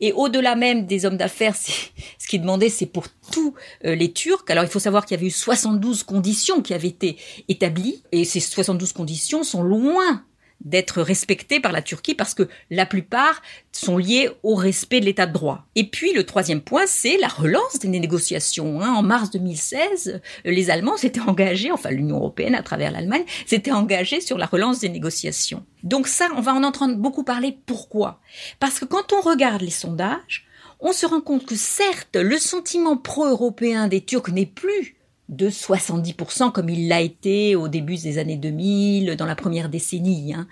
et 0.01 0.13
au-delà 0.13 0.55
même 0.55 0.85
des 0.85 1.05
hommes 1.05 1.17
d'affaires, 1.17 1.55
ce 2.19 2.27
qui 2.27 2.37
demandé, 2.37 2.69
c'est 2.69 2.85
pour 2.85 3.05
tous 3.31 3.55
euh, 3.85 3.95
les 3.95 4.11
Turcs. 4.13 4.45
Alors 4.49 4.65
il 4.65 4.69
faut 4.69 4.77
savoir 4.77 5.07
qu'il 5.07 5.17
y 5.17 5.19
avait 5.19 5.25
eu 5.25 5.31
72 5.31 6.03
conditions 6.03 6.61
qui 6.61 6.75
avaient 6.75 6.89
été 6.89 7.17
établies, 7.47 8.03
et 8.11 8.23
ces 8.23 8.39
72 8.39 8.93
conditions 8.93 9.41
sont 9.41 9.63
loin 9.63 10.23
d'être 10.61 11.01
respectés 11.01 11.59
par 11.59 11.71
la 11.71 11.81
Turquie 11.81 12.15
parce 12.15 12.33
que 12.33 12.47
la 12.69 12.85
plupart 12.85 13.41
sont 13.71 13.97
liés 13.97 14.29
au 14.43 14.55
respect 14.55 14.99
de 14.99 15.05
l'état 15.05 15.25
de 15.25 15.33
droit. 15.33 15.65
Et 15.75 15.85
puis 15.85 16.13
le 16.13 16.25
troisième 16.25 16.61
point, 16.61 16.85
c'est 16.87 17.17
la 17.17 17.27
relance 17.27 17.79
des 17.79 17.87
négociations. 17.87 18.81
Hein. 18.81 18.93
En 18.93 19.03
mars 19.03 19.29
2016, 19.31 20.21
les 20.45 20.69
Allemands 20.69 20.97
s'étaient 20.97 21.21
engagés, 21.21 21.71
enfin 21.71 21.91
l'Union 21.91 22.17
européenne 22.17 22.55
à 22.55 22.63
travers 22.63 22.91
l'Allemagne, 22.91 23.25
s'était 23.45 23.71
engagée 23.71 24.21
sur 24.21 24.37
la 24.37 24.45
relance 24.45 24.79
des 24.79 24.89
négociations. 24.89 25.63
Donc 25.83 26.07
ça, 26.07 26.27
on 26.35 26.41
va 26.41 26.53
en 26.53 26.63
entendre 26.63 26.95
beaucoup 26.95 27.23
parler. 27.23 27.57
Pourquoi? 27.65 28.19
Parce 28.59 28.79
que 28.79 28.85
quand 28.85 29.13
on 29.13 29.21
regarde 29.21 29.61
les 29.61 29.69
sondages, 29.69 30.47
on 30.79 30.91
se 30.91 31.05
rend 31.05 31.21
compte 31.21 31.45
que 31.45 31.55
certes, 31.55 32.15
le 32.15 32.37
sentiment 32.37 32.97
pro-européen 32.97 33.87
des 33.87 34.01
Turcs 34.01 34.29
n'est 34.29 34.45
plus 34.45 34.96
de 35.29 35.49
70% 35.49 36.51
comme 36.51 36.69
il 36.69 36.87
l'a 36.87 37.01
été 37.01 37.55
au 37.55 37.67
début 37.67 37.97
des 37.97 38.17
années 38.17 38.37
2000, 38.37 39.15
dans 39.15 39.25
la 39.25 39.35
première 39.35 39.69
décennie, 39.69 40.33
hein. 40.33 40.47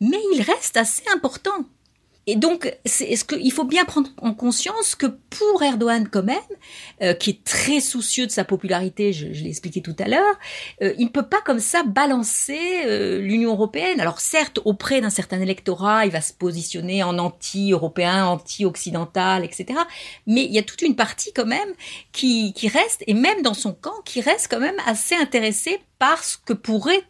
mais 0.00 0.18
il 0.34 0.42
reste 0.42 0.76
assez 0.76 1.02
important. 1.14 1.64
Et 2.26 2.36
donc, 2.36 2.74
c'est 2.84 3.14
ce 3.16 3.24
faut 3.54 3.64
bien 3.64 3.84
prendre 3.84 4.10
en 4.20 4.34
conscience 4.34 4.94
que 4.94 5.06
pour 5.06 5.62
Erdogan 5.62 6.08
quand 6.08 6.22
même, 6.22 6.38
euh, 7.02 7.14
qui 7.14 7.30
est 7.30 7.44
très 7.44 7.80
soucieux 7.80 8.26
de 8.26 8.30
sa 8.30 8.44
popularité, 8.44 9.12
je, 9.12 9.26
l'ai 9.26 9.48
expliqué 9.48 9.80
tout 9.80 9.94
à 9.98 10.08
l'heure, 10.08 10.38
euh, 10.82 10.94
il 10.98 11.04
ne 11.04 11.10
peut 11.10 11.26
pas 11.26 11.40
comme 11.42 11.60
ça 11.60 11.82
balancer 11.84 12.82
euh, 12.86 13.20
l'Union 13.20 13.52
européenne. 13.52 14.00
Alors 14.00 14.20
certes, 14.20 14.58
auprès 14.64 15.00
d'un 15.00 15.10
certain 15.10 15.40
électorat, 15.40 16.06
il 16.06 16.12
va 16.12 16.20
se 16.20 16.32
positionner 16.32 17.02
en 17.02 17.18
anti-européen, 17.18 18.26
anti-occidental, 18.26 19.44
etc. 19.44 19.78
Mais 20.26 20.44
il 20.44 20.52
y 20.52 20.58
a 20.58 20.62
toute 20.62 20.82
une 20.82 20.96
partie 20.96 21.32
quand 21.32 21.46
même 21.46 21.74
qui, 22.12 22.52
qui 22.54 22.68
reste, 22.68 23.04
et 23.06 23.14
même 23.14 23.42
dans 23.42 23.54
son 23.54 23.72
camp, 23.72 24.02
qui 24.04 24.20
reste 24.20 24.48
quand 24.50 24.60
même 24.60 24.80
assez 24.86 25.14
intéressée 25.14 25.78
par 25.98 26.24
ce 26.24 26.36
que 26.38 26.52
pourrait 26.52 27.04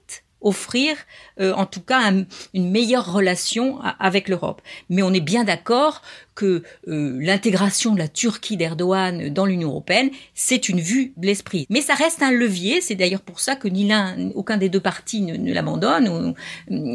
offrir 0.45 0.97
euh, 1.41 1.53
en 1.55 1.67
tout 1.67 1.81
cas 1.81 2.13
une 2.53 2.71
meilleure 2.71 3.13
relation 3.13 3.81
avec 3.99 4.29
l'Europe. 4.29 4.63
Mais 4.89 5.03
on 5.03 5.13
est 5.13 5.21
bien 5.21 5.43
d'accord 5.43 6.03
que 6.35 6.63
euh, 6.89 7.19
l'intégration 7.21 7.95
de 7.95 7.99
la 7.99 8.09
Turquie 8.09 8.57
d'Erdogan 8.57 9.31
dans 9.31 9.47
l'Union 9.47 9.71
européenne, 9.71 10.11
c'est 10.35 10.69
une 10.69 10.81
vue 10.81 11.13
de 11.17 11.27
l'esprit. 11.27 11.67
Mais 11.71 11.81
ça 11.81 11.95
reste 11.95 12.23
un 12.23 12.31
levier, 12.31 12.81
c'est 12.81 12.95
d'ailleurs 12.95 13.23
pour 13.23 13.41
ça 13.41 13.57
que 13.57 13.69
ni 13.69 13.87
l'un, 13.89 14.31
aucun 14.35 14.57
des 14.57 14.69
deux 14.69 14.81
partis 14.81 15.23
ne, 15.23 15.53
l'abandonne, 15.53 16.35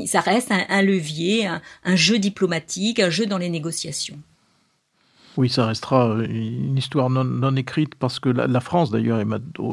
ça 0.06 0.22
reste 0.22 0.52
un, 0.52 0.82
levier, 0.82 1.50
un 1.84 1.96
jeu 1.96 2.20
diplomatique, 2.20 3.00
un 3.00 3.10
jeu 3.10 3.26
dans 3.26 3.38
les 3.38 3.50
négociations. 3.50 4.20
Oui, 5.40 5.48
ça 5.48 5.68
restera 5.68 6.10
euh, 6.10 6.28
une 6.28 6.78
histoire 6.78 7.10
non, 7.10 7.56
écrite 7.56 7.96
parce 7.96 8.20
que 8.20 8.28
la, 8.28 8.60
France, 8.60 8.92
d'ailleurs, 8.92 9.22
est 9.22 9.26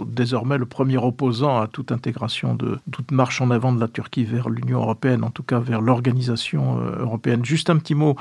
désormais 0.07 0.59
le 0.59 0.66
premier 0.66 0.96
opposant 0.96 1.61
à 1.61 1.66
toute 1.66 1.90
intégration, 1.90 2.55
de 2.55 2.79
toute 2.92 3.11
marche 3.11 3.40
en 3.40 3.50
avant 3.50 3.72
de 3.72 3.81
la 3.81 3.88
Turquie 3.88 4.22
vers 4.22 4.48
l'Union 4.48 4.79
européenne, 4.79 5.24
en 5.24 5.31
tout 5.31 5.42
cas 5.42 5.59
vers 5.59 5.81
l'organisation 5.81 6.79
euh, 6.79 7.00
européenne. 7.00 7.44
Juste 7.44 7.68
un 7.68 7.79
petit 7.79 7.96
mot, 7.96 8.14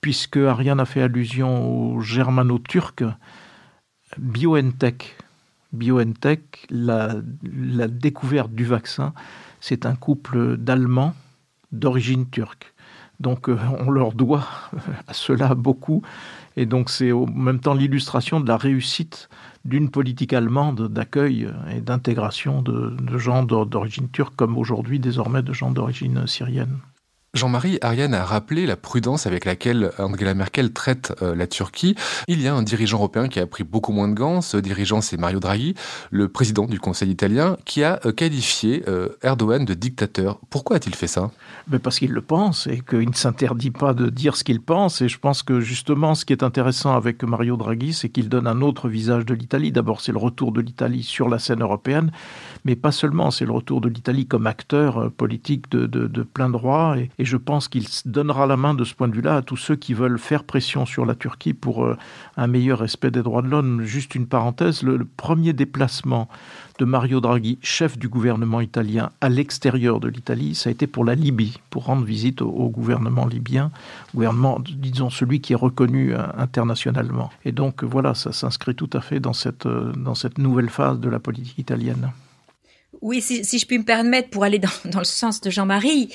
puisque 0.00 0.38
Ariane 0.38 0.80
a 0.80 0.86
fait 0.86 1.00
allusion 1.00 1.94
aux 1.94 2.00
germano-turcs, 2.00 3.04
BioNTech, 4.18 5.18
BioNTech, 5.72 6.66
la, 6.68 7.14
la 7.44 7.86
découverte 7.86 8.50
du 8.50 8.64
vaccin, 8.64 9.14
c'est 9.60 9.86
un 9.86 9.94
couple 9.94 10.56
d'Allemands 10.56 11.14
d'origine 11.70 12.28
turque. 12.28 12.74
Donc 13.20 13.48
euh, 13.48 13.56
on 13.78 13.90
leur 13.90 14.12
doit 14.12 14.48
à 15.06 15.12
cela 15.12 15.54
beaucoup. 15.54 16.02
Et 16.58 16.66
donc 16.66 16.90
c'est 16.90 17.12
en 17.12 17.26
même 17.26 17.60
temps 17.60 17.72
l'illustration 17.72 18.40
de 18.40 18.48
la 18.48 18.56
réussite 18.56 19.28
d'une 19.64 19.90
politique 19.90 20.32
allemande 20.32 20.88
d'accueil 20.88 21.48
et 21.72 21.80
d'intégration 21.80 22.62
de, 22.62 22.96
gens 23.16 23.44
d'origine 23.44 24.10
turque 24.10 24.34
comme 24.34 24.58
aujourd'hui 24.58 24.98
désormais 24.98 25.44
de 25.44 25.52
gens 25.52 25.70
d'origine 25.70 26.26
syrienne. 26.26 26.80
Jean-Marie, 27.34 27.78
Ariane 27.82 28.14
a 28.14 28.24
rappelé 28.24 28.64
la 28.64 28.76
prudence 28.76 29.26
avec 29.26 29.44
laquelle 29.44 29.90
Angela 29.98 30.32
Merkel 30.32 30.72
traite 30.72 31.12
euh, 31.20 31.34
la 31.34 31.46
Turquie. 31.46 31.94
Il 32.26 32.40
y 32.40 32.48
a 32.48 32.54
un 32.54 32.62
dirigeant 32.62 32.96
européen 32.96 33.28
qui 33.28 33.38
a 33.38 33.46
pris 33.46 33.64
beaucoup 33.64 33.92
moins 33.92 34.08
de 34.08 34.14
gants. 34.14 34.40
Ce 34.40 34.56
dirigeant, 34.56 35.02
c'est 35.02 35.18
Mario 35.18 35.38
Draghi, 35.38 35.74
le 36.10 36.28
président 36.28 36.64
du 36.64 36.80
Conseil 36.80 37.10
italien, 37.10 37.58
qui 37.66 37.84
a 37.84 38.00
euh, 38.06 38.12
qualifié 38.12 38.82
euh, 38.88 39.10
Erdogan 39.22 39.66
de 39.66 39.74
dictateur. 39.74 40.40
Pourquoi 40.48 40.76
a-t-il 40.76 40.94
fait 40.94 41.06
ça? 41.06 41.30
Mais 41.70 41.78
Parce 41.78 41.98
qu'il 41.98 42.12
le 42.12 42.22
pense 42.22 42.66
et 42.66 42.80
qu'il 42.80 43.10
ne 43.10 43.14
s'interdit 43.14 43.72
pas 43.72 43.92
de 43.92 44.08
dire 44.08 44.34
ce 44.34 44.42
qu'il 44.42 44.62
pense. 44.62 45.02
Et 45.02 45.08
je 45.10 45.18
pense 45.18 45.42
que 45.42 45.60
justement, 45.60 46.14
ce 46.14 46.24
qui 46.24 46.32
est 46.32 46.42
intéressant 46.42 46.96
avec 46.96 47.22
Mario 47.24 47.58
Draghi, 47.58 47.92
c'est 47.92 48.08
qu'il 48.08 48.30
donne 48.30 48.46
un 48.46 48.62
autre 48.62 48.88
visage 48.88 49.26
de 49.26 49.34
l'Italie. 49.34 49.70
D'abord, 49.70 50.00
c'est 50.00 50.12
le 50.12 50.18
retour 50.18 50.50
de 50.50 50.62
l'Italie 50.62 51.02
sur 51.02 51.28
la 51.28 51.38
scène 51.38 51.60
européenne, 51.60 52.10
mais 52.64 52.74
pas 52.74 52.90
seulement. 52.90 53.30
C'est 53.30 53.44
le 53.44 53.52
retour 53.52 53.82
de 53.82 53.90
l'Italie 53.90 54.26
comme 54.26 54.46
acteur 54.46 55.12
politique 55.12 55.68
de, 55.70 56.22
plein 56.22 56.48
droit. 56.48 56.96
Et 57.18 57.24
je 57.24 57.36
pense 57.36 57.68
qu'il 57.68 57.84
donnera 58.04 58.46
la 58.46 58.56
main 58.56 58.74
de 58.74 58.84
ce 58.84 58.94
point 58.94 59.08
de 59.08 59.14
vue-là 59.14 59.36
à 59.36 59.42
tous 59.42 59.56
ceux 59.56 59.76
qui 59.76 59.92
veulent 59.92 60.18
faire 60.18 60.44
pression 60.44 60.86
sur 60.86 61.04
la 61.04 61.14
Turquie 61.14 61.52
pour 61.52 61.84
euh, 61.84 61.96
un 62.36 62.46
meilleur 62.46 62.78
respect 62.78 63.10
des 63.10 63.22
droits 63.22 63.42
de 63.42 63.48
l'homme. 63.48 63.82
Juste 63.82 64.14
une 64.14 64.26
parenthèse, 64.26 64.82
le, 64.82 65.04
premier 65.04 65.52
déplacement 65.52 66.28
de 66.78 66.84
Mario 66.84 67.20
Draghi, 67.20 67.58
chef 67.60 67.98
du 67.98 68.08
gouvernement 68.08 68.60
italien, 68.60 69.10
à 69.20 69.28
l'extérieur 69.28 69.98
de 69.98 70.08
l'Italie, 70.08 70.54
ça 70.54 70.68
a 70.68 70.72
été 70.72 70.86
pour 70.86 71.04
la 71.04 71.16
Libye, 71.16 71.58
pour 71.70 71.86
rendre 71.86 72.04
visite 72.04 72.40
au, 72.40 72.68
gouvernement 72.68 73.26
libyen, 73.26 73.72
gouvernement, 74.14 74.60
disons, 74.60 75.10
celui 75.10 75.40
qui 75.40 75.54
est 75.54 75.56
reconnu 75.56 76.14
euh, 76.14 76.22
internationalement. 76.36 77.30
Et 77.44 77.50
donc 77.50 77.82
voilà, 77.82 78.14
ça 78.14 78.32
s'inscrit 78.32 78.76
tout 78.76 78.90
à 78.92 79.00
fait 79.00 79.18
dans 79.18 79.32
cette, 79.32 79.66
euh, 79.66 79.92
dans 79.92 80.14
cette 80.14 80.38
nouvelle 80.38 80.70
phase 80.70 81.00
de 81.00 81.08
la 81.08 81.18
politique 81.18 81.58
italienne. 81.58 82.12
Oui, 83.00 83.20
si, 83.20 83.58
je 83.58 83.66
puis 83.66 83.78
me 83.78 83.84
permettre, 83.84 84.30
pour 84.30 84.44
aller 84.44 84.58
dans, 84.84 84.98
le 84.98 85.04
sens 85.04 85.40
de 85.40 85.50
Jean-Marie, 85.50 86.08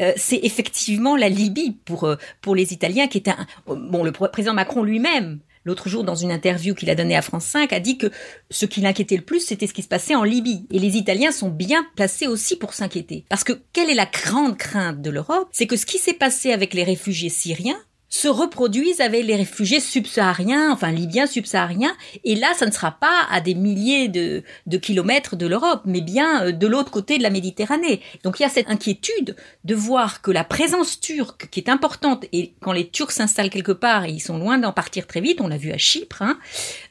euh, 0.00 0.12
c'est 0.16 0.40
effectivement 0.42 1.16
la 1.16 1.28
Libye 1.28 1.76
pour 1.84 2.04
euh, 2.04 2.16
pour 2.40 2.54
les 2.54 2.72
Italiens, 2.72 3.08
qui 3.08 3.18
est 3.18 3.28
un 3.28 3.46
bon. 3.66 4.04
Le 4.04 4.12
président 4.12 4.54
Macron 4.54 4.82
lui-même, 4.82 5.40
l'autre 5.64 5.88
jour, 5.88 6.04
dans 6.04 6.14
une 6.14 6.32
interview 6.32 6.74
qu'il 6.74 6.90
a 6.90 6.94
donnée 6.94 7.16
à 7.16 7.22
France 7.22 7.44
5, 7.46 7.72
a 7.72 7.80
dit 7.80 7.98
que 7.98 8.10
ce 8.50 8.66
qui 8.66 8.80
l'inquiétait 8.80 9.16
le 9.16 9.22
plus, 9.22 9.40
c'était 9.40 9.66
ce 9.66 9.74
qui 9.74 9.82
se 9.82 9.88
passait 9.88 10.14
en 10.14 10.24
Libye. 10.24 10.66
Et 10.70 10.78
les 10.78 10.96
Italiens 10.96 11.32
sont 11.32 11.50
bien 11.50 11.86
placés 11.96 12.26
aussi 12.26 12.56
pour 12.56 12.74
s'inquiéter, 12.74 13.24
parce 13.28 13.44
que 13.44 13.60
quelle 13.72 13.90
est 13.90 13.94
la 13.94 14.06
grande 14.06 14.56
crainte 14.56 15.02
de 15.02 15.10
l'Europe, 15.10 15.48
c'est 15.52 15.66
que 15.66 15.76
ce 15.76 15.86
qui 15.86 15.98
s'est 15.98 16.14
passé 16.14 16.52
avec 16.52 16.74
les 16.74 16.84
réfugiés 16.84 17.28
syriens 17.28 17.78
se 18.10 18.26
reproduisent 18.26 19.00
avec 19.00 19.24
les 19.24 19.36
réfugiés 19.36 19.78
subsahariens, 19.78 20.72
enfin 20.72 20.90
libyens 20.90 21.28
subsahariens, 21.28 21.96
et 22.24 22.34
là, 22.34 22.52
ça 22.54 22.66
ne 22.66 22.72
sera 22.72 22.90
pas 22.90 23.26
à 23.30 23.40
des 23.40 23.54
milliers 23.54 24.08
de, 24.08 24.42
kilomètres 24.78 25.36
de 25.36 25.46
l'Europe, 25.46 25.82
mais 25.84 26.00
bien 26.00 26.44
euh, 26.44 26.52
de 26.52 26.66
l'autre 26.66 26.90
côté 26.90 27.18
de 27.18 27.22
la 27.22 27.30
Méditerranée. 27.30 28.00
Donc 28.24 28.40
il 28.40 28.42
y 28.42 28.46
a 28.46 28.48
cette 28.48 28.68
inquiétude 28.68 29.36
de 29.64 29.74
voir 29.74 30.22
que 30.22 30.32
la 30.32 30.42
présence 30.42 30.98
turque, 30.98 31.48
qui 31.50 31.60
est 31.60 31.68
importante, 31.68 32.26
et 32.32 32.52
quand 32.60 32.72
les 32.72 32.88
Turcs 32.88 33.12
s'installent 33.12 33.50
quelque 33.50 33.72
part, 33.72 34.04
et 34.04 34.10
ils 34.10 34.20
sont 34.20 34.38
loin 34.38 34.58
d'en 34.58 34.72
partir 34.72 35.06
très 35.06 35.20
vite, 35.20 35.40
on 35.40 35.46
l'a 35.46 35.56
vu 35.56 35.70
à 35.70 35.78
Chypre, 35.78 36.22
hein, 36.22 36.38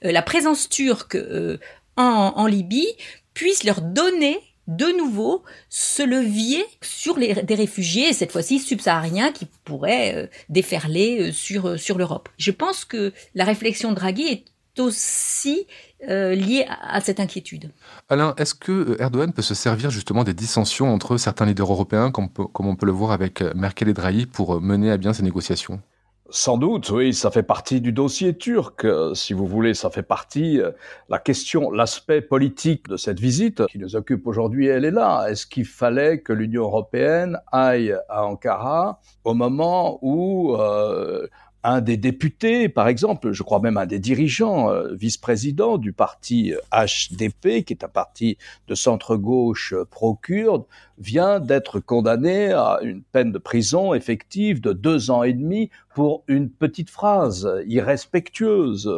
euh, 0.05 0.13
la 0.13 0.21
présence 0.21 0.69
turque 0.69 1.15
euh, 1.15 1.57
en, 1.97 2.33
en 2.37 2.45
Libye 2.47 2.87
puisse 3.33 3.65
leur 3.65 3.81
donner 3.81 4.39
de 4.69 4.85
nouveau 4.97 5.43
ce 5.67 6.03
levier 6.03 6.63
sur 6.81 7.17
des 7.17 7.55
réfugiés, 7.55 8.13
cette 8.13 8.31
fois-ci 8.31 8.59
subsahariens, 8.59 9.31
qui 9.31 9.47
pourraient 9.65 10.15
euh, 10.15 10.27
déferler 10.47 11.29
euh, 11.29 11.31
sur, 11.31 11.69
euh, 11.69 11.77
sur 11.77 11.97
l'Europe. 11.97 12.29
Je 12.37 12.51
pense 12.51 12.85
que 12.85 13.11
la 13.33 13.45
réflexion 13.45 13.89
de 13.89 13.95
Draghi 13.95 14.27
est 14.27 14.79
aussi 14.79 15.65
liée 16.07 16.65
à, 16.69 17.01
cette 17.01 17.19
inquiétude. 17.19 17.71
Alain, 18.07 18.33
est-ce 18.37 18.53
que 18.53 18.95
Erdogan 19.01 19.33
peut 19.33 19.41
se 19.41 19.53
servir 19.53 19.89
justement 19.89 20.23
des 20.23 20.33
dissensions 20.33 20.93
entre 20.93 21.17
certains 21.17 21.45
leaders 21.45 21.69
européens, 21.69 22.09
comme, 22.11 22.29
comme 22.29 22.67
on 22.67 22.77
peut 22.77 22.85
le 22.85 22.93
voir 22.93 23.11
avec 23.11 23.41
Merkel 23.53 23.89
et 23.89 23.93
Draghi, 23.93 24.25
pour 24.25 24.61
mener 24.61 24.89
à 24.91 24.95
bien 24.95 25.11
ces 25.11 25.23
négociations? 25.23 25.81
Sans 26.31 26.57
doute, 26.57 26.89
oui, 26.91 27.13
ça 27.13 27.31
fait 27.31 27.43
partie 27.43 27.81
du 27.81 27.91
dossier 27.91 28.37
turc, 28.37 28.85
euh, 28.85 29.13
si 29.13 29.33
vous 29.33 29.47
voulez, 29.47 29.73
ça 29.73 29.89
fait 29.89 30.03
partie. 30.03 30.59
Euh, 30.59 30.71
la 31.09 31.19
question, 31.19 31.71
l'aspect 31.71 32.21
politique 32.21 32.87
de 32.87 32.97
cette 32.97 33.19
visite 33.19 33.65
qui 33.67 33.79
nous 33.79 33.95
occupe 33.95 34.27
aujourd'hui, 34.27 34.67
elle 34.67 34.85
est 34.85 34.91
là. 34.91 35.27
Est-ce 35.27 35.45
qu'il 35.45 35.65
fallait 35.65 36.19
que 36.19 36.33
l'Union 36.33 36.63
européenne 36.63 37.39
aille 37.51 37.95
à 38.09 38.25
Ankara 38.25 38.99
au 39.23 39.33
moment 39.33 39.99
où 40.01 40.55
euh, 40.55 41.27
un 41.63 41.81
des 41.81 41.97
députés, 41.97 42.69
par 42.69 42.87
exemple, 42.87 43.31
je 43.31 43.43
crois 43.43 43.59
même 43.59 43.77
un 43.77 43.85
des 43.85 43.99
dirigeants, 43.99 44.69
euh, 44.69 44.93
vice-président 44.93 45.77
du 45.77 45.91
parti 45.93 46.53
HDP, 46.71 47.63
qui 47.65 47.73
est 47.73 47.83
un 47.83 47.89
parti 47.89 48.37
de 48.67 48.75
centre-gauche 48.75 49.73
pro-kurde, 49.89 50.63
vient 50.99 51.39
d'être 51.39 51.79
condamné 51.79 52.51
à 52.51 52.79
une 52.81 53.01
peine 53.01 53.31
de 53.31 53.37
prison 53.37 53.93
effective 53.93 54.61
de 54.61 54.73
deux 54.73 55.11
ans 55.11 55.23
et 55.23 55.33
demi 55.33 55.69
pour 55.99 56.23
une 56.27 56.49
petite 56.49 56.89
phrase 56.89 57.49
irrespectueuse. 57.67 58.89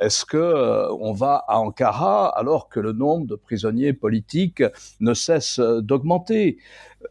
Est-ce 0.00 0.24
que 0.24 0.36
euh, 0.36 0.88
on 1.00 1.12
va 1.12 1.44
à 1.48 1.58
Ankara 1.58 2.28
alors 2.28 2.68
que 2.68 2.78
le 2.80 2.92
nombre 2.92 3.26
de 3.26 3.34
prisonniers 3.34 3.92
politiques 3.92 4.62
ne 5.00 5.14
cesse 5.14 5.58
d'augmenter? 5.58 6.58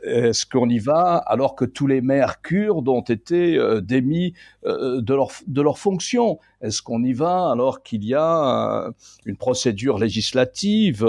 Est-ce 0.03 0.45
qu'on 0.45 0.69
y 0.69 0.79
va 0.79 1.15
alors 1.17 1.55
que 1.55 1.65
tous 1.65 1.87
les 1.87 1.99
maires 1.99 2.41
kurdes 2.41 2.87
ont 2.87 3.01
été 3.01 3.57
euh, 3.57 3.81
démis 3.81 4.33
euh, 4.65 5.01
de 5.01 5.13
leur, 5.13 5.31
de 5.45 5.61
leur 5.61 5.77
fonction? 5.77 6.39
Est-ce 6.61 6.81
qu'on 6.81 7.03
y 7.03 7.13
va 7.13 7.51
alors 7.51 7.83
qu'il 7.83 8.03
y 8.03 8.15
a 8.15 8.89
une 9.25 9.37
procédure 9.37 9.99
législative 9.99 11.05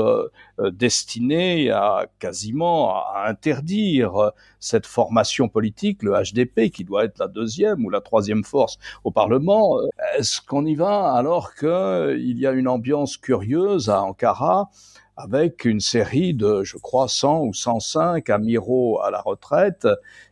destinée 0.59 1.71
à 1.71 2.07
quasiment 2.19 2.91
à 2.91 3.08
interdire 3.27 4.33
cette 4.61 4.87
formation 4.87 5.49
politique, 5.49 6.03
le 6.03 6.13
HDP, 6.13 6.71
qui 6.71 6.85
doit 6.85 7.05
être 7.05 7.19
la 7.19 7.29
deuxième 7.29 7.85
ou 7.85 7.91
la 7.91 8.01
troisième 8.01 8.45
force 8.45 8.79
au 9.05 9.11
Parlement. 9.11 9.79
Est-ce 10.17 10.41
qu'on 10.41 10.65
y 10.67 10.75
va 10.75 11.13
alors 11.13 11.55
qu'il 11.55 12.39
y 12.39 12.47
a 12.47 12.53
une 12.53 12.69
ambiance 12.69 13.17
curieuse 13.17 13.91
à 13.91 14.03
Ankara 14.03 14.71
avec 15.17 15.65
une 15.65 15.81
série 15.81 16.33
de, 16.33 16.63
je 16.63 16.77
crois, 16.77 17.09
100 17.09 17.45
ou 17.45 17.53
105 17.53 18.31
amiraux 18.31 19.01
à 19.03 19.11
la 19.11 19.21
retraite 19.21 19.89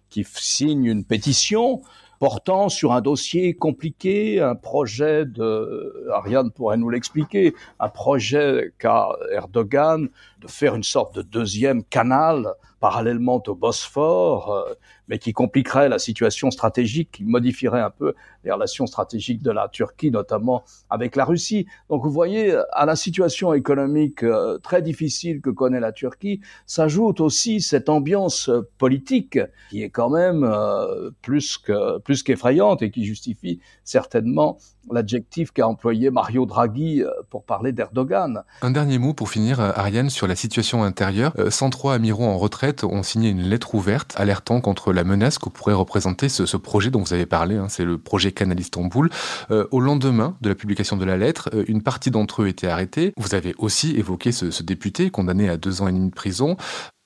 qui 0.08 0.24
signent 0.24 0.86
une 0.86 1.04
pétition 1.04 1.82
portant 2.18 2.68
sur 2.68 2.92
un 2.92 3.00
dossier 3.00 3.54
compliqué, 3.54 4.40
un 4.40 4.54
projet 4.54 5.26
de, 5.26 6.08
Ariane 6.12 6.50
pourrait 6.50 6.76
nous 6.76 6.88
l'expliquer, 6.88 7.54
un 7.80 7.88
projet 7.88 8.72
qu'a 8.78 9.08
Erdogan 9.32 10.08
de 10.38 10.48
faire 10.48 10.74
une 10.74 10.82
sorte 10.82 11.14
de 11.14 11.22
deuxième 11.22 11.84
canal 11.84 12.54
parallèlement 12.80 13.42
au 13.46 13.54
Bosphore, 13.54 14.52
euh, 14.52 14.74
mais 15.08 15.18
qui 15.18 15.32
compliquerait 15.32 15.88
la 15.88 15.98
situation 15.98 16.50
stratégique, 16.50 17.10
qui 17.12 17.24
modifierait 17.24 17.80
un 17.80 17.90
peu 17.90 18.14
les 18.44 18.52
relations 18.52 18.86
stratégiques 18.86 19.42
de 19.42 19.50
la 19.50 19.68
Turquie, 19.68 20.10
notamment 20.10 20.64
avec 20.90 21.16
la 21.16 21.24
Russie. 21.24 21.66
Donc 21.88 22.04
vous 22.04 22.10
voyez, 22.10 22.56
à 22.72 22.86
la 22.86 22.96
situation 22.96 23.54
économique 23.54 24.22
euh, 24.22 24.58
très 24.58 24.82
difficile 24.82 25.40
que 25.40 25.50
connaît 25.50 25.80
la 25.80 25.92
Turquie, 25.92 26.40
s'ajoute 26.66 27.20
aussi 27.20 27.60
cette 27.60 27.88
ambiance 27.88 28.50
politique 28.78 29.38
qui 29.70 29.82
est 29.82 29.90
quand 29.90 30.10
même 30.10 30.44
euh, 30.44 31.10
plus 31.22 31.58
que 31.58 31.98
plus 31.98 32.22
qu'effrayante 32.22 32.82
et 32.82 32.90
qui 32.90 33.04
justifie 33.04 33.60
certainement 33.84 34.58
l'adjectif 34.90 35.50
qu'a 35.50 35.66
employé 35.66 36.10
Mario 36.10 36.46
Draghi 36.46 37.02
pour 37.30 37.44
parler 37.44 37.72
d'Erdogan. 37.72 38.44
Un 38.62 38.70
dernier 38.70 38.98
mot 38.98 39.14
pour 39.14 39.28
finir, 39.28 39.58
Ariane, 39.58 40.10
sur 40.10 40.28
situation 40.36 40.84
intérieure. 40.84 41.34
103 41.48 41.92
euh, 41.92 41.96
amiraux 41.96 42.26
en 42.26 42.38
retraite 42.38 42.84
ont 42.84 43.02
signé 43.02 43.30
une 43.30 43.42
lettre 43.42 43.74
ouverte 43.74 44.14
alertant 44.16 44.60
contre 44.60 44.92
la 44.92 45.04
menace 45.04 45.38
que 45.38 45.48
pourrait 45.48 45.74
représenter 45.74 46.28
ce, 46.28 46.56
projet 46.56 46.90
dont 46.90 47.00
vous 47.00 47.12
avez 47.12 47.26
parlé, 47.26 47.56
hein, 47.56 47.66
c'est 47.68 47.84
le 47.84 47.98
projet 47.98 48.32
Canal 48.32 48.58
Istanbul. 48.58 49.10
au 49.50 49.80
lendemain 49.80 50.36
de 50.40 50.48
la 50.48 50.54
publication 50.54 50.96
de 50.96 51.04
la 51.04 51.16
lettre, 51.16 51.50
une 51.68 51.82
partie 51.82 52.10
d'entre 52.10 52.42
eux 52.42 52.48
était 52.48 52.66
arrêtés. 52.66 53.12
Vous 53.16 53.34
avez 53.34 53.54
aussi 53.58 53.96
évoqué 53.96 54.32
ce 54.32 54.62
député 54.62 55.10
condamné 55.10 55.48
à 55.48 55.56
deux 55.56 55.82
ans 55.82 55.88
et 55.88 55.92
demi 55.92 56.10
de 56.10 56.14
prison. 56.14 56.56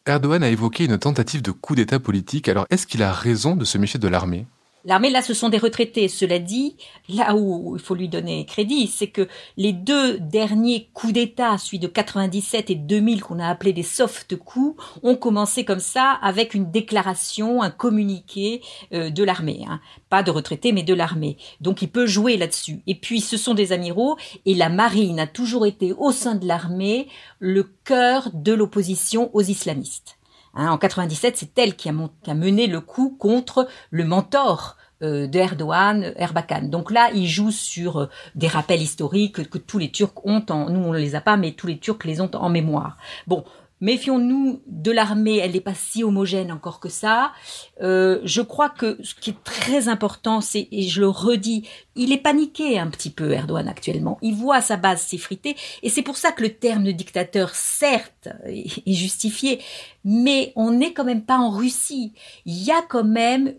Erdogan 0.06 0.42
a 0.42 0.48
évoqué 0.48 0.86
une 0.86 0.98
tentative 0.98 1.42
de 1.42 1.50
coup 1.50 1.74
d'État 1.74 2.00
politique. 2.00 2.48
Alors, 2.48 2.66
est-ce 2.70 2.86
qu'il 2.86 3.02
a 3.02 3.12
raison 3.12 3.54
de 3.54 3.64
se 3.64 3.76
méfier 3.78 4.00
de 4.00 4.08
l'armée? 4.08 4.46
L'armée, 4.84 5.10
là, 5.10 5.20
ce 5.20 5.34
sont 5.34 5.50
des 5.50 5.58
retraités. 5.58 6.08
Cela 6.08 6.38
dit, 6.38 6.76
là 7.08 7.36
où 7.36 7.76
il 7.76 7.82
faut 7.82 7.94
lui 7.94 8.08
donner 8.08 8.46
crédit, 8.46 8.86
c'est 8.86 9.08
que 9.08 9.28
les 9.58 9.72
deux 9.72 10.18
derniers 10.18 10.88
coups 10.94 11.12
d'État, 11.12 11.58
celui 11.58 11.78
de 11.78 11.86
97 11.86 12.70
et 12.70 12.74
2000, 12.74 13.22
qu'on 13.22 13.38
a 13.38 13.46
appelé 13.46 13.74
des 13.74 13.82
soft 13.82 14.36
coups, 14.36 14.82
ont 15.02 15.16
commencé 15.16 15.64
comme 15.64 15.80
ça, 15.80 16.18
avec 16.22 16.54
une 16.54 16.70
déclaration, 16.70 17.62
un 17.62 17.70
communiqué 17.70 18.62
euh, 18.94 19.10
de 19.10 19.22
l'armée. 19.22 19.64
Hein. 19.68 19.80
Pas 20.08 20.22
de 20.22 20.30
retraités, 20.30 20.72
mais 20.72 20.82
de 20.82 20.94
l'armée. 20.94 21.36
Donc 21.60 21.82
il 21.82 21.88
peut 21.90 22.06
jouer 22.06 22.38
là-dessus. 22.38 22.80
Et 22.86 22.94
puis, 22.94 23.20
ce 23.20 23.36
sont 23.36 23.54
des 23.54 23.72
amiraux, 23.72 24.16
et 24.46 24.54
la 24.54 24.70
marine 24.70 25.20
a 25.20 25.26
toujours 25.26 25.66
été, 25.66 25.92
au 25.92 26.10
sein 26.10 26.36
de 26.36 26.46
l'armée, 26.46 27.08
le 27.38 27.64
cœur 27.84 28.30
de 28.32 28.52
l'opposition 28.52 29.30
aux 29.34 29.42
islamistes. 29.42 30.19
Hein, 30.54 30.70
en 30.70 30.78
97, 30.78 31.36
c'est 31.36 31.58
elle 31.58 31.76
qui 31.76 31.88
a, 31.88 32.34
mené 32.34 32.66
le 32.66 32.80
coup 32.80 33.16
contre 33.18 33.68
le 33.90 34.04
mentor 34.04 34.76
euh, 35.02 35.26
d'Erdogan, 35.26 36.12
Erbakan. 36.16 36.62
Donc 36.64 36.90
là, 36.90 37.10
il 37.14 37.26
joue 37.26 37.50
sur 37.50 38.00
euh, 38.00 38.06
des 38.34 38.48
rappels 38.48 38.82
historiques 38.82 39.48
que, 39.48 39.58
tous 39.58 39.78
les 39.78 39.90
Turcs 39.90 40.24
ont 40.24 40.44
en, 40.50 40.68
nous 40.68 40.80
on 40.80 40.92
ne 40.92 40.98
les 40.98 41.14
a 41.14 41.20
pas, 41.20 41.36
mais 41.36 41.52
tous 41.52 41.66
les 41.66 41.78
Turcs 41.78 42.04
les 42.04 42.20
ont 42.20 42.30
en 42.34 42.48
mémoire. 42.48 42.96
Bon, 43.26 43.44
Méfions-nous 43.80 44.62
de 44.66 44.90
l'armée, 44.90 45.38
elle 45.38 45.52
n'est 45.52 45.60
pas 45.60 45.74
si 45.74 46.04
homogène 46.04 46.52
encore 46.52 46.80
que 46.80 46.88
ça. 46.88 47.32
Euh, 47.80 48.20
je 48.24 48.42
crois 48.42 48.68
que 48.68 48.98
ce 49.02 49.14
qui 49.14 49.30
est 49.30 49.44
très 49.44 49.88
important, 49.88 50.40
c'est, 50.40 50.68
et 50.70 50.82
je 50.82 51.00
le 51.00 51.08
redis, 51.08 51.66
il 51.96 52.12
est 52.12 52.18
paniqué 52.18 52.78
un 52.78 52.88
petit 52.88 53.10
peu, 53.10 53.32
Erdogan, 53.32 53.68
actuellement. 53.68 54.18
Il 54.22 54.34
voit 54.34 54.60
sa 54.60 54.76
base 54.76 55.00
s'effriter, 55.00 55.56
et 55.82 55.88
c'est 55.88 56.02
pour 56.02 56.16
ça 56.16 56.32
que 56.32 56.42
le 56.42 56.54
terme 56.54 56.84
de 56.84 56.92
dictateur, 56.92 57.54
certes, 57.54 58.28
est 58.44 58.92
justifié, 58.92 59.60
mais 60.04 60.52
on 60.56 60.72
n'est 60.72 60.92
quand 60.92 61.04
même 61.04 61.24
pas 61.24 61.38
en 61.38 61.50
Russie. 61.50 62.12
Il 62.44 62.62
y 62.62 62.70
a 62.70 62.82
quand 62.82 63.04
même 63.04 63.54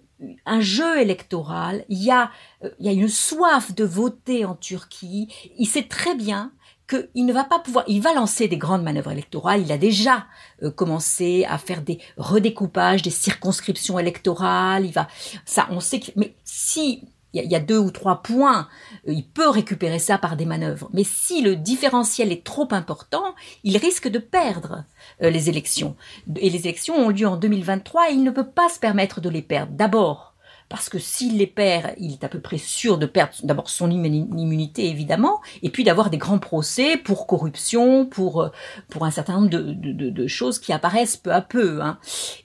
un 0.46 0.62
jeu 0.62 1.00
électoral, 1.00 1.86
il 1.90 2.04
y 2.04 2.12
a, 2.12 2.30
euh, 2.64 2.70
il 2.80 2.86
y 2.86 2.90
a 2.90 2.92
une 2.92 3.08
soif 3.08 3.74
de 3.74 3.84
voter 3.84 4.46
en 4.46 4.56
Turquie. 4.56 5.28
Il 5.58 5.68
sait 5.68 5.84
très 5.84 6.16
bien 6.16 6.52
qu'il 6.92 7.26
ne 7.26 7.34
va 7.34 7.44
pas 7.44 7.60
pouvoir, 7.60 7.86
il 7.88 8.02
va 8.02 8.14
lancer 8.14 8.48
des 8.48 8.58
grandes 8.58 8.84
manœuvres 8.84 9.12
électorales, 9.12 9.62
il 9.62 9.72
a 9.72 9.78
déjà 9.78 10.26
euh, 10.62 10.72
commencé 10.72 11.46
à 11.48 11.58
faire 11.58 11.82
des 11.82 12.00
redécoupages 12.18 13.02
des 13.02 13.10
circonscriptions 13.10 13.98
électorales, 13.98 14.86
il 14.86 14.92
va, 14.92 15.08
ça, 15.46 15.68
on 15.72 15.80
sait 15.80 16.00
que, 16.00 16.12
mais 16.16 16.36
si 16.44 17.04
il 17.34 17.50
y, 17.50 17.56
a 17.56 17.62
deux 17.62 17.78
ou 17.78 17.92
trois 17.92 18.22
points, 18.22 18.68
euh, 19.08 19.14
il 19.14 19.26
peut 19.26 19.48
récupérer 19.48 20.00
ça 20.00 20.18
par 20.18 20.36
des 20.36 20.46
manœuvres. 20.46 20.90
Mais 20.92 21.06
si 21.06 21.42
le 21.42 21.56
différentiel 21.56 22.30
est 22.30 22.44
trop 22.44 22.68
important, 22.72 23.24
il 23.64 23.78
risque 23.78 24.10
de 24.10 24.20
perdre 24.20 24.84
euh, 25.24 25.30
les 25.30 25.48
élections. 25.48 25.96
Et 26.36 26.50
les 26.50 26.60
élections 26.68 26.96
ont 26.96 27.10
lieu 27.10 27.28
en 27.28 27.38
2023 27.38 28.10
et 28.10 28.14
il 28.16 28.24
ne 28.24 28.32
peut 28.32 28.50
pas 28.50 28.68
se 28.68 28.80
permettre 28.80 29.22
de 29.22 29.30
les 29.30 29.42
perdre. 29.42 29.72
D'abord, 29.72 30.31
parce 30.72 30.88
que 30.88 31.00
s'il 31.00 31.38
les 31.38 31.48
perd, 31.48 31.94
il 31.98 32.14
est 32.14 32.24
à 32.24 32.30
peu 32.30 32.40
près 32.40 32.58
sûr 32.58 32.98
de 32.98 33.06
perdre 33.06 33.34
d'abord 33.44 33.70
son 33.70 33.92
immunité 33.92 34.88
évidemment, 34.88 35.42
et 35.64 35.70
puis 35.70 35.84
d'avoir 35.84 36.10
des 36.10 36.18
grands 36.18 36.40
procès 36.40 36.96
pour 36.96 37.28
corruption, 37.28 38.06
pour 38.06 38.42
euh, 38.42 38.50
pour 38.90 39.04
un 39.04 39.12
certain 39.12 39.34
nombre 39.34 39.50
de, 39.50 39.74
de, 39.74 40.10
de 40.10 40.28
choses 40.28 40.60
qui 40.60 40.72
apparaissent 40.72 41.18
peu 41.18 41.34
à 41.34 41.42
peu. 41.42 41.82
Hein. 41.82 42.00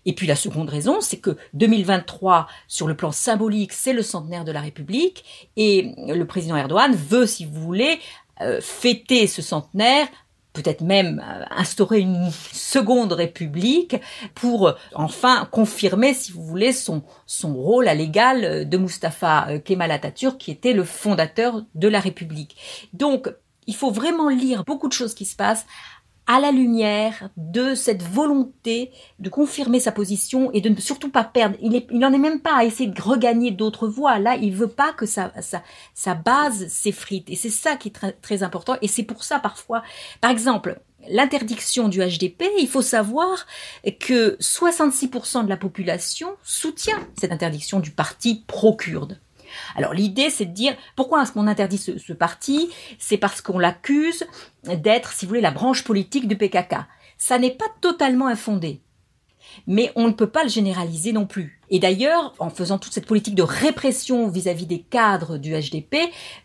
Et 0.06 0.12
puis 0.12 0.26
la 0.26 0.34
seconde 0.34 0.68
raison, 0.68 1.00
c'est 1.00 1.18
que 1.18 1.36
2023, 1.54 2.48
sur 2.66 2.88
le 2.88 2.96
plan 2.96 3.12
symbolique, 3.12 3.72
c'est 3.72 3.92
le 3.92 4.02
centenaire 4.02 4.44
de 4.44 4.50
la 4.50 4.60
République, 4.60 5.48
et 5.56 5.94
le 6.08 6.24
président 6.24 6.56
Erdogan 6.56 6.96
veut, 6.96 7.26
si 7.26 7.44
vous 7.44 7.60
voulez, 7.60 8.00
euh, 8.40 8.60
fêter 8.60 9.28
ce 9.28 9.40
centenaire 9.40 10.08
peut-être 10.56 10.80
même 10.80 11.22
euh, 11.24 11.44
instaurer 11.50 12.00
une 12.00 12.30
seconde 12.52 13.12
république 13.12 13.96
pour 14.34 14.68
euh, 14.68 14.72
enfin 14.94 15.46
confirmer, 15.50 16.14
si 16.14 16.32
vous 16.32 16.42
voulez, 16.42 16.72
son, 16.72 17.02
son 17.26 17.54
rôle 17.54 17.88
à 17.88 17.94
l'égal 17.94 18.44
euh, 18.44 18.64
de 18.64 18.78
Mustafa 18.78 19.58
Kemal 19.64 19.90
Atatürk, 19.90 20.38
qui 20.38 20.50
était 20.50 20.72
le 20.72 20.84
fondateur 20.84 21.62
de 21.74 21.88
la 21.88 22.00
République. 22.00 22.56
Donc, 22.92 23.28
il 23.66 23.74
faut 23.74 23.90
vraiment 23.90 24.28
lire 24.28 24.64
beaucoup 24.64 24.88
de 24.88 24.92
choses 24.92 25.14
qui 25.14 25.24
se 25.24 25.36
passent 25.36 25.66
à 26.26 26.40
la 26.40 26.50
lumière 26.50 27.30
de 27.36 27.74
cette 27.74 28.02
volonté 28.02 28.90
de 29.18 29.28
confirmer 29.28 29.80
sa 29.80 29.92
position 29.92 30.50
et 30.52 30.60
de 30.60 30.68
ne 30.68 30.80
surtout 30.80 31.10
pas 31.10 31.24
perdre. 31.24 31.56
Il, 31.60 31.86
n'en 31.90 32.12
est 32.12 32.18
même 32.18 32.40
pas 32.40 32.56
à 32.56 32.64
essayer 32.64 32.90
de 32.90 33.00
regagner 33.00 33.50
d'autres 33.50 33.88
voies. 33.88 34.18
Là, 34.18 34.36
il 34.36 34.54
veut 34.54 34.68
pas 34.68 34.92
que 34.92 35.06
sa 35.06 35.30
base 36.14 36.66
s'effrite. 36.68 37.30
Et 37.30 37.36
c'est 37.36 37.50
ça 37.50 37.76
qui 37.76 37.88
est 37.88 37.92
très, 37.92 38.12
très 38.12 38.42
important. 38.42 38.76
Et 38.82 38.88
c'est 38.88 39.04
pour 39.04 39.24
ça, 39.24 39.38
parfois, 39.38 39.82
par 40.20 40.30
exemple, 40.30 40.80
l'interdiction 41.08 41.88
du 41.88 42.00
HDP, 42.00 42.44
il 42.58 42.68
faut 42.68 42.82
savoir 42.82 43.46
que 44.00 44.36
66% 44.40 45.44
de 45.44 45.48
la 45.48 45.56
population 45.56 46.36
soutient 46.42 46.98
cette 47.18 47.32
interdiction 47.32 47.80
du 47.80 47.90
parti 47.90 48.44
pro-kurde. 48.46 49.20
Alors 49.76 49.94
l'idée, 49.94 50.30
c'est 50.30 50.46
de 50.46 50.52
dire 50.52 50.74
pourquoi 50.94 51.22
est-ce 51.22 51.32
qu'on 51.32 51.46
interdit 51.46 51.78
ce, 51.78 52.12
parti? 52.12 52.70
C'est 52.98 53.18
parce 53.18 53.40
qu'on 53.40 53.58
l'accuse 53.58 54.24
d'être, 54.64 55.12
si 55.12 55.24
vous 55.24 55.30
voulez, 55.30 55.40
la 55.40 55.50
branche 55.50 55.84
politique 55.84 56.28
du 56.28 56.36
PKK. 56.36 56.76
Ça 57.18 57.38
n'est 57.38 57.50
pas 57.50 57.66
totalement 57.80 58.26
infondé. 58.26 58.80
Mais 59.66 59.92
on 59.96 60.08
ne 60.08 60.12
peut 60.12 60.26
pas 60.26 60.42
le 60.42 60.48
généraliser 60.48 61.12
non 61.12 61.26
plus. 61.26 61.60
Et 61.70 61.78
d'ailleurs, 61.78 62.34
en 62.38 62.50
faisant 62.50 62.78
toute 62.78 62.92
cette 62.92 63.06
politique 63.06 63.34
de 63.34 63.42
répression 63.42 64.28
vis-à-vis 64.28 64.66
des 64.66 64.80
cadres 64.80 65.38
du 65.38 65.52
HDP, 65.52 65.96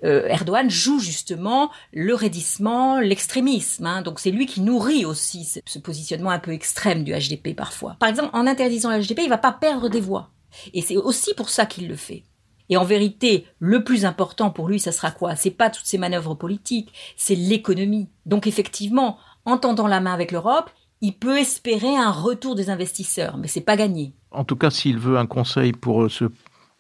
euh, 0.04 0.28
Erdogan 0.28 0.70
joue 0.70 1.00
justement 1.00 1.72
le 1.94 2.16
raidissement, 2.16 3.00
l'extrémisme. 3.00 3.86
Hein. 3.86 4.02
Donc 4.02 4.20
c'est 4.20 4.32
lui 4.32 4.46
qui 4.46 4.62
nourrit 4.62 5.06
aussi 5.06 5.46
ce, 5.66 5.80
positionnement 5.80 6.32
un 6.32 6.40
peu 6.40 6.52
extrême 6.52 7.04
du 7.04 7.14
HDP 7.14 7.56
parfois. 7.56 7.98
Par 8.00 8.10
exemple, 8.10 8.30
en 8.34 8.48
interdisant 8.48 8.96
le 8.96 9.04
HDP, 9.04 9.22
il 9.24 9.30
va 9.30 9.38
pas 9.38 9.52
perdre 9.52 9.90
des 9.90 10.02
voix. 10.02 10.30
Et 10.74 10.82
c'est 10.82 10.98
aussi 10.98 11.34
pour 11.34 11.50
ça 11.50 11.66
qu'il 11.66 11.88
le 11.88 11.96
fait. 11.96 12.24
Et 12.72 12.78
en 12.78 12.86
vérité, 12.86 13.46
le 13.60 13.84
plus 13.84 14.06
important 14.06 14.50
pour 14.50 14.68
lui, 14.68 14.80
ça 14.80 14.94
sera 14.94 15.12
quoi? 15.12 15.36
C'est 15.36 15.52
pas 15.52 15.70
toutes 15.70 15.86
ces 15.86 15.98
manœuvres 15.98 16.36
politiques, 16.36 16.94
c'est 17.18 17.36
l'économie. 17.36 18.08
Donc 18.26 18.48
effectivement, 18.48 19.18
en 19.46 19.58
tendant 19.58 19.88
la 19.88 20.00
main 20.00 20.14
avec 20.14 20.32
l'Europe, 20.32 20.70
il 21.02 21.14
peut 21.14 21.38
espérer 21.38 21.98
un 21.98 22.12
retour 22.12 22.56
des 22.56 22.70
investisseurs, 22.70 23.38
mais 23.38 23.50
c'est 23.50 23.62
pas 23.62 23.76
gagné. 23.76 24.14
En 24.32 24.46
tout 24.46 24.56
cas, 24.56 24.70
s'il 24.70 24.98
veut 24.98 25.18
un 25.18 25.26
conseil 25.26 25.74
pour 25.74 26.04
euh, 26.04 26.10
se 26.10 26.26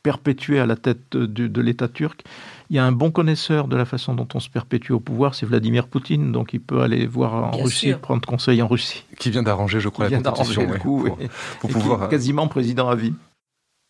perpétuer 0.01 0.59
à 0.59 0.65
la 0.65 0.77
tête 0.77 1.11
de, 1.11 1.61
l'État 1.61 1.89
turc, 1.89 2.23
il 2.69 2.77
y 2.77 2.79
a 2.79 2.85
un 2.85 2.93
bon 2.93 3.11
connaisseur 3.11 3.67
de 3.67 3.75
la 3.75 3.85
façon 3.85 4.15
dont 4.15 4.27
on 4.33 4.39
se 4.39 4.49
perpétue 4.49 4.93
au 4.93 4.99
pouvoir, 4.99 5.35
c'est 5.35 5.45
Vladimir 5.45 5.87
Poutine, 5.87 6.31
donc 6.31 6.53
il 6.53 6.61
peut 6.61 6.81
aller 6.81 7.05
voir 7.05 7.33
en 7.33 7.51
Russie, 7.51 7.93
prendre 8.01 8.25
conseil 8.25 8.61
en 8.61 8.67
Russie. 8.67 9.03
Qui 9.19 9.29
vient 9.29 9.43
d'arranger, 9.43 9.79
je 9.79 9.89
crois, 9.89 10.07
la 10.09 10.21
constitution. 10.21 10.67
Le 10.71 10.79
coup, 10.79 11.05
pour, 11.59 11.69
pouvoir... 11.69 12.07
quasiment 12.09 12.47
président 12.47 12.87
à 12.87 12.95
vie. 12.95 13.13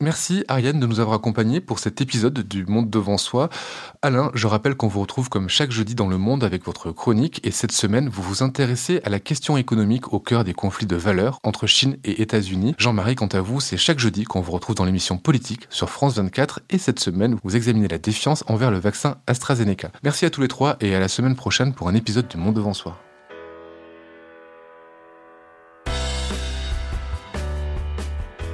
Merci 0.01 0.43
Ariane 0.47 0.79
de 0.79 0.87
nous 0.87 0.99
avoir 0.99 1.15
accompagnés 1.15 1.61
pour 1.61 1.77
cet 1.77 2.01
épisode 2.01 2.39
du 2.39 2.65
Monde 2.65 2.89
devant 2.89 3.19
soi. 3.19 3.49
Alain, 4.01 4.31
je 4.33 4.47
rappelle 4.47 4.73
qu'on 4.73 4.87
vous 4.87 5.01
retrouve 5.01 5.29
comme 5.29 5.47
chaque 5.47 5.69
jeudi 5.69 5.93
dans 5.93 6.07
le 6.07 6.17
monde 6.17 6.43
avec 6.43 6.65
votre 6.65 6.91
chronique 6.91 7.39
et 7.43 7.51
cette 7.51 7.71
semaine 7.71 8.09
vous 8.09 8.23
vous 8.23 8.41
intéressez 8.41 8.99
à 9.03 9.09
la 9.09 9.19
question 9.19 9.57
économique 9.57 10.11
au 10.11 10.19
cœur 10.19 10.43
des 10.43 10.55
conflits 10.55 10.87
de 10.87 10.95
valeurs 10.95 11.37
entre 11.43 11.67
Chine 11.67 11.97
et 12.03 12.23
États-Unis. 12.23 12.73
Jean-Marie, 12.79 13.13
quant 13.13 13.27
à 13.27 13.41
vous, 13.41 13.61
c'est 13.61 13.77
chaque 13.77 13.99
jeudi 13.99 14.23
qu'on 14.23 14.41
vous 14.41 14.53
retrouve 14.53 14.75
dans 14.75 14.85
l'émission 14.85 15.19
politique 15.19 15.67
sur 15.69 15.91
France 15.91 16.15
24 16.15 16.61
et 16.71 16.79
cette 16.79 16.99
semaine 16.99 17.37
vous 17.43 17.55
examinez 17.55 17.87
la 17.87 17.99
défiance 17.99 18.43
envers 18.47 18.71
le 18.71 18.79
vaccin 18.79 19.17
AstraZeneca. 19.27 19.91
Merci 20.03 20.25
à 20.25 20.31
tous 20.31 20.41
les 20.41 20.47
trois 20.47 20.77
et 20.81 20.95
à 20.95 20.99
la 20.99 21.09
semaine 21.09 21.35
prochaine 21.35 21.73
pour 21.73 21.89
un 21.89 21.93
épisode 21.93 22.27
du 22.27 22.37
Monde 22.37 22.55
devant 22.55 22.73
soi. 22.73 22.97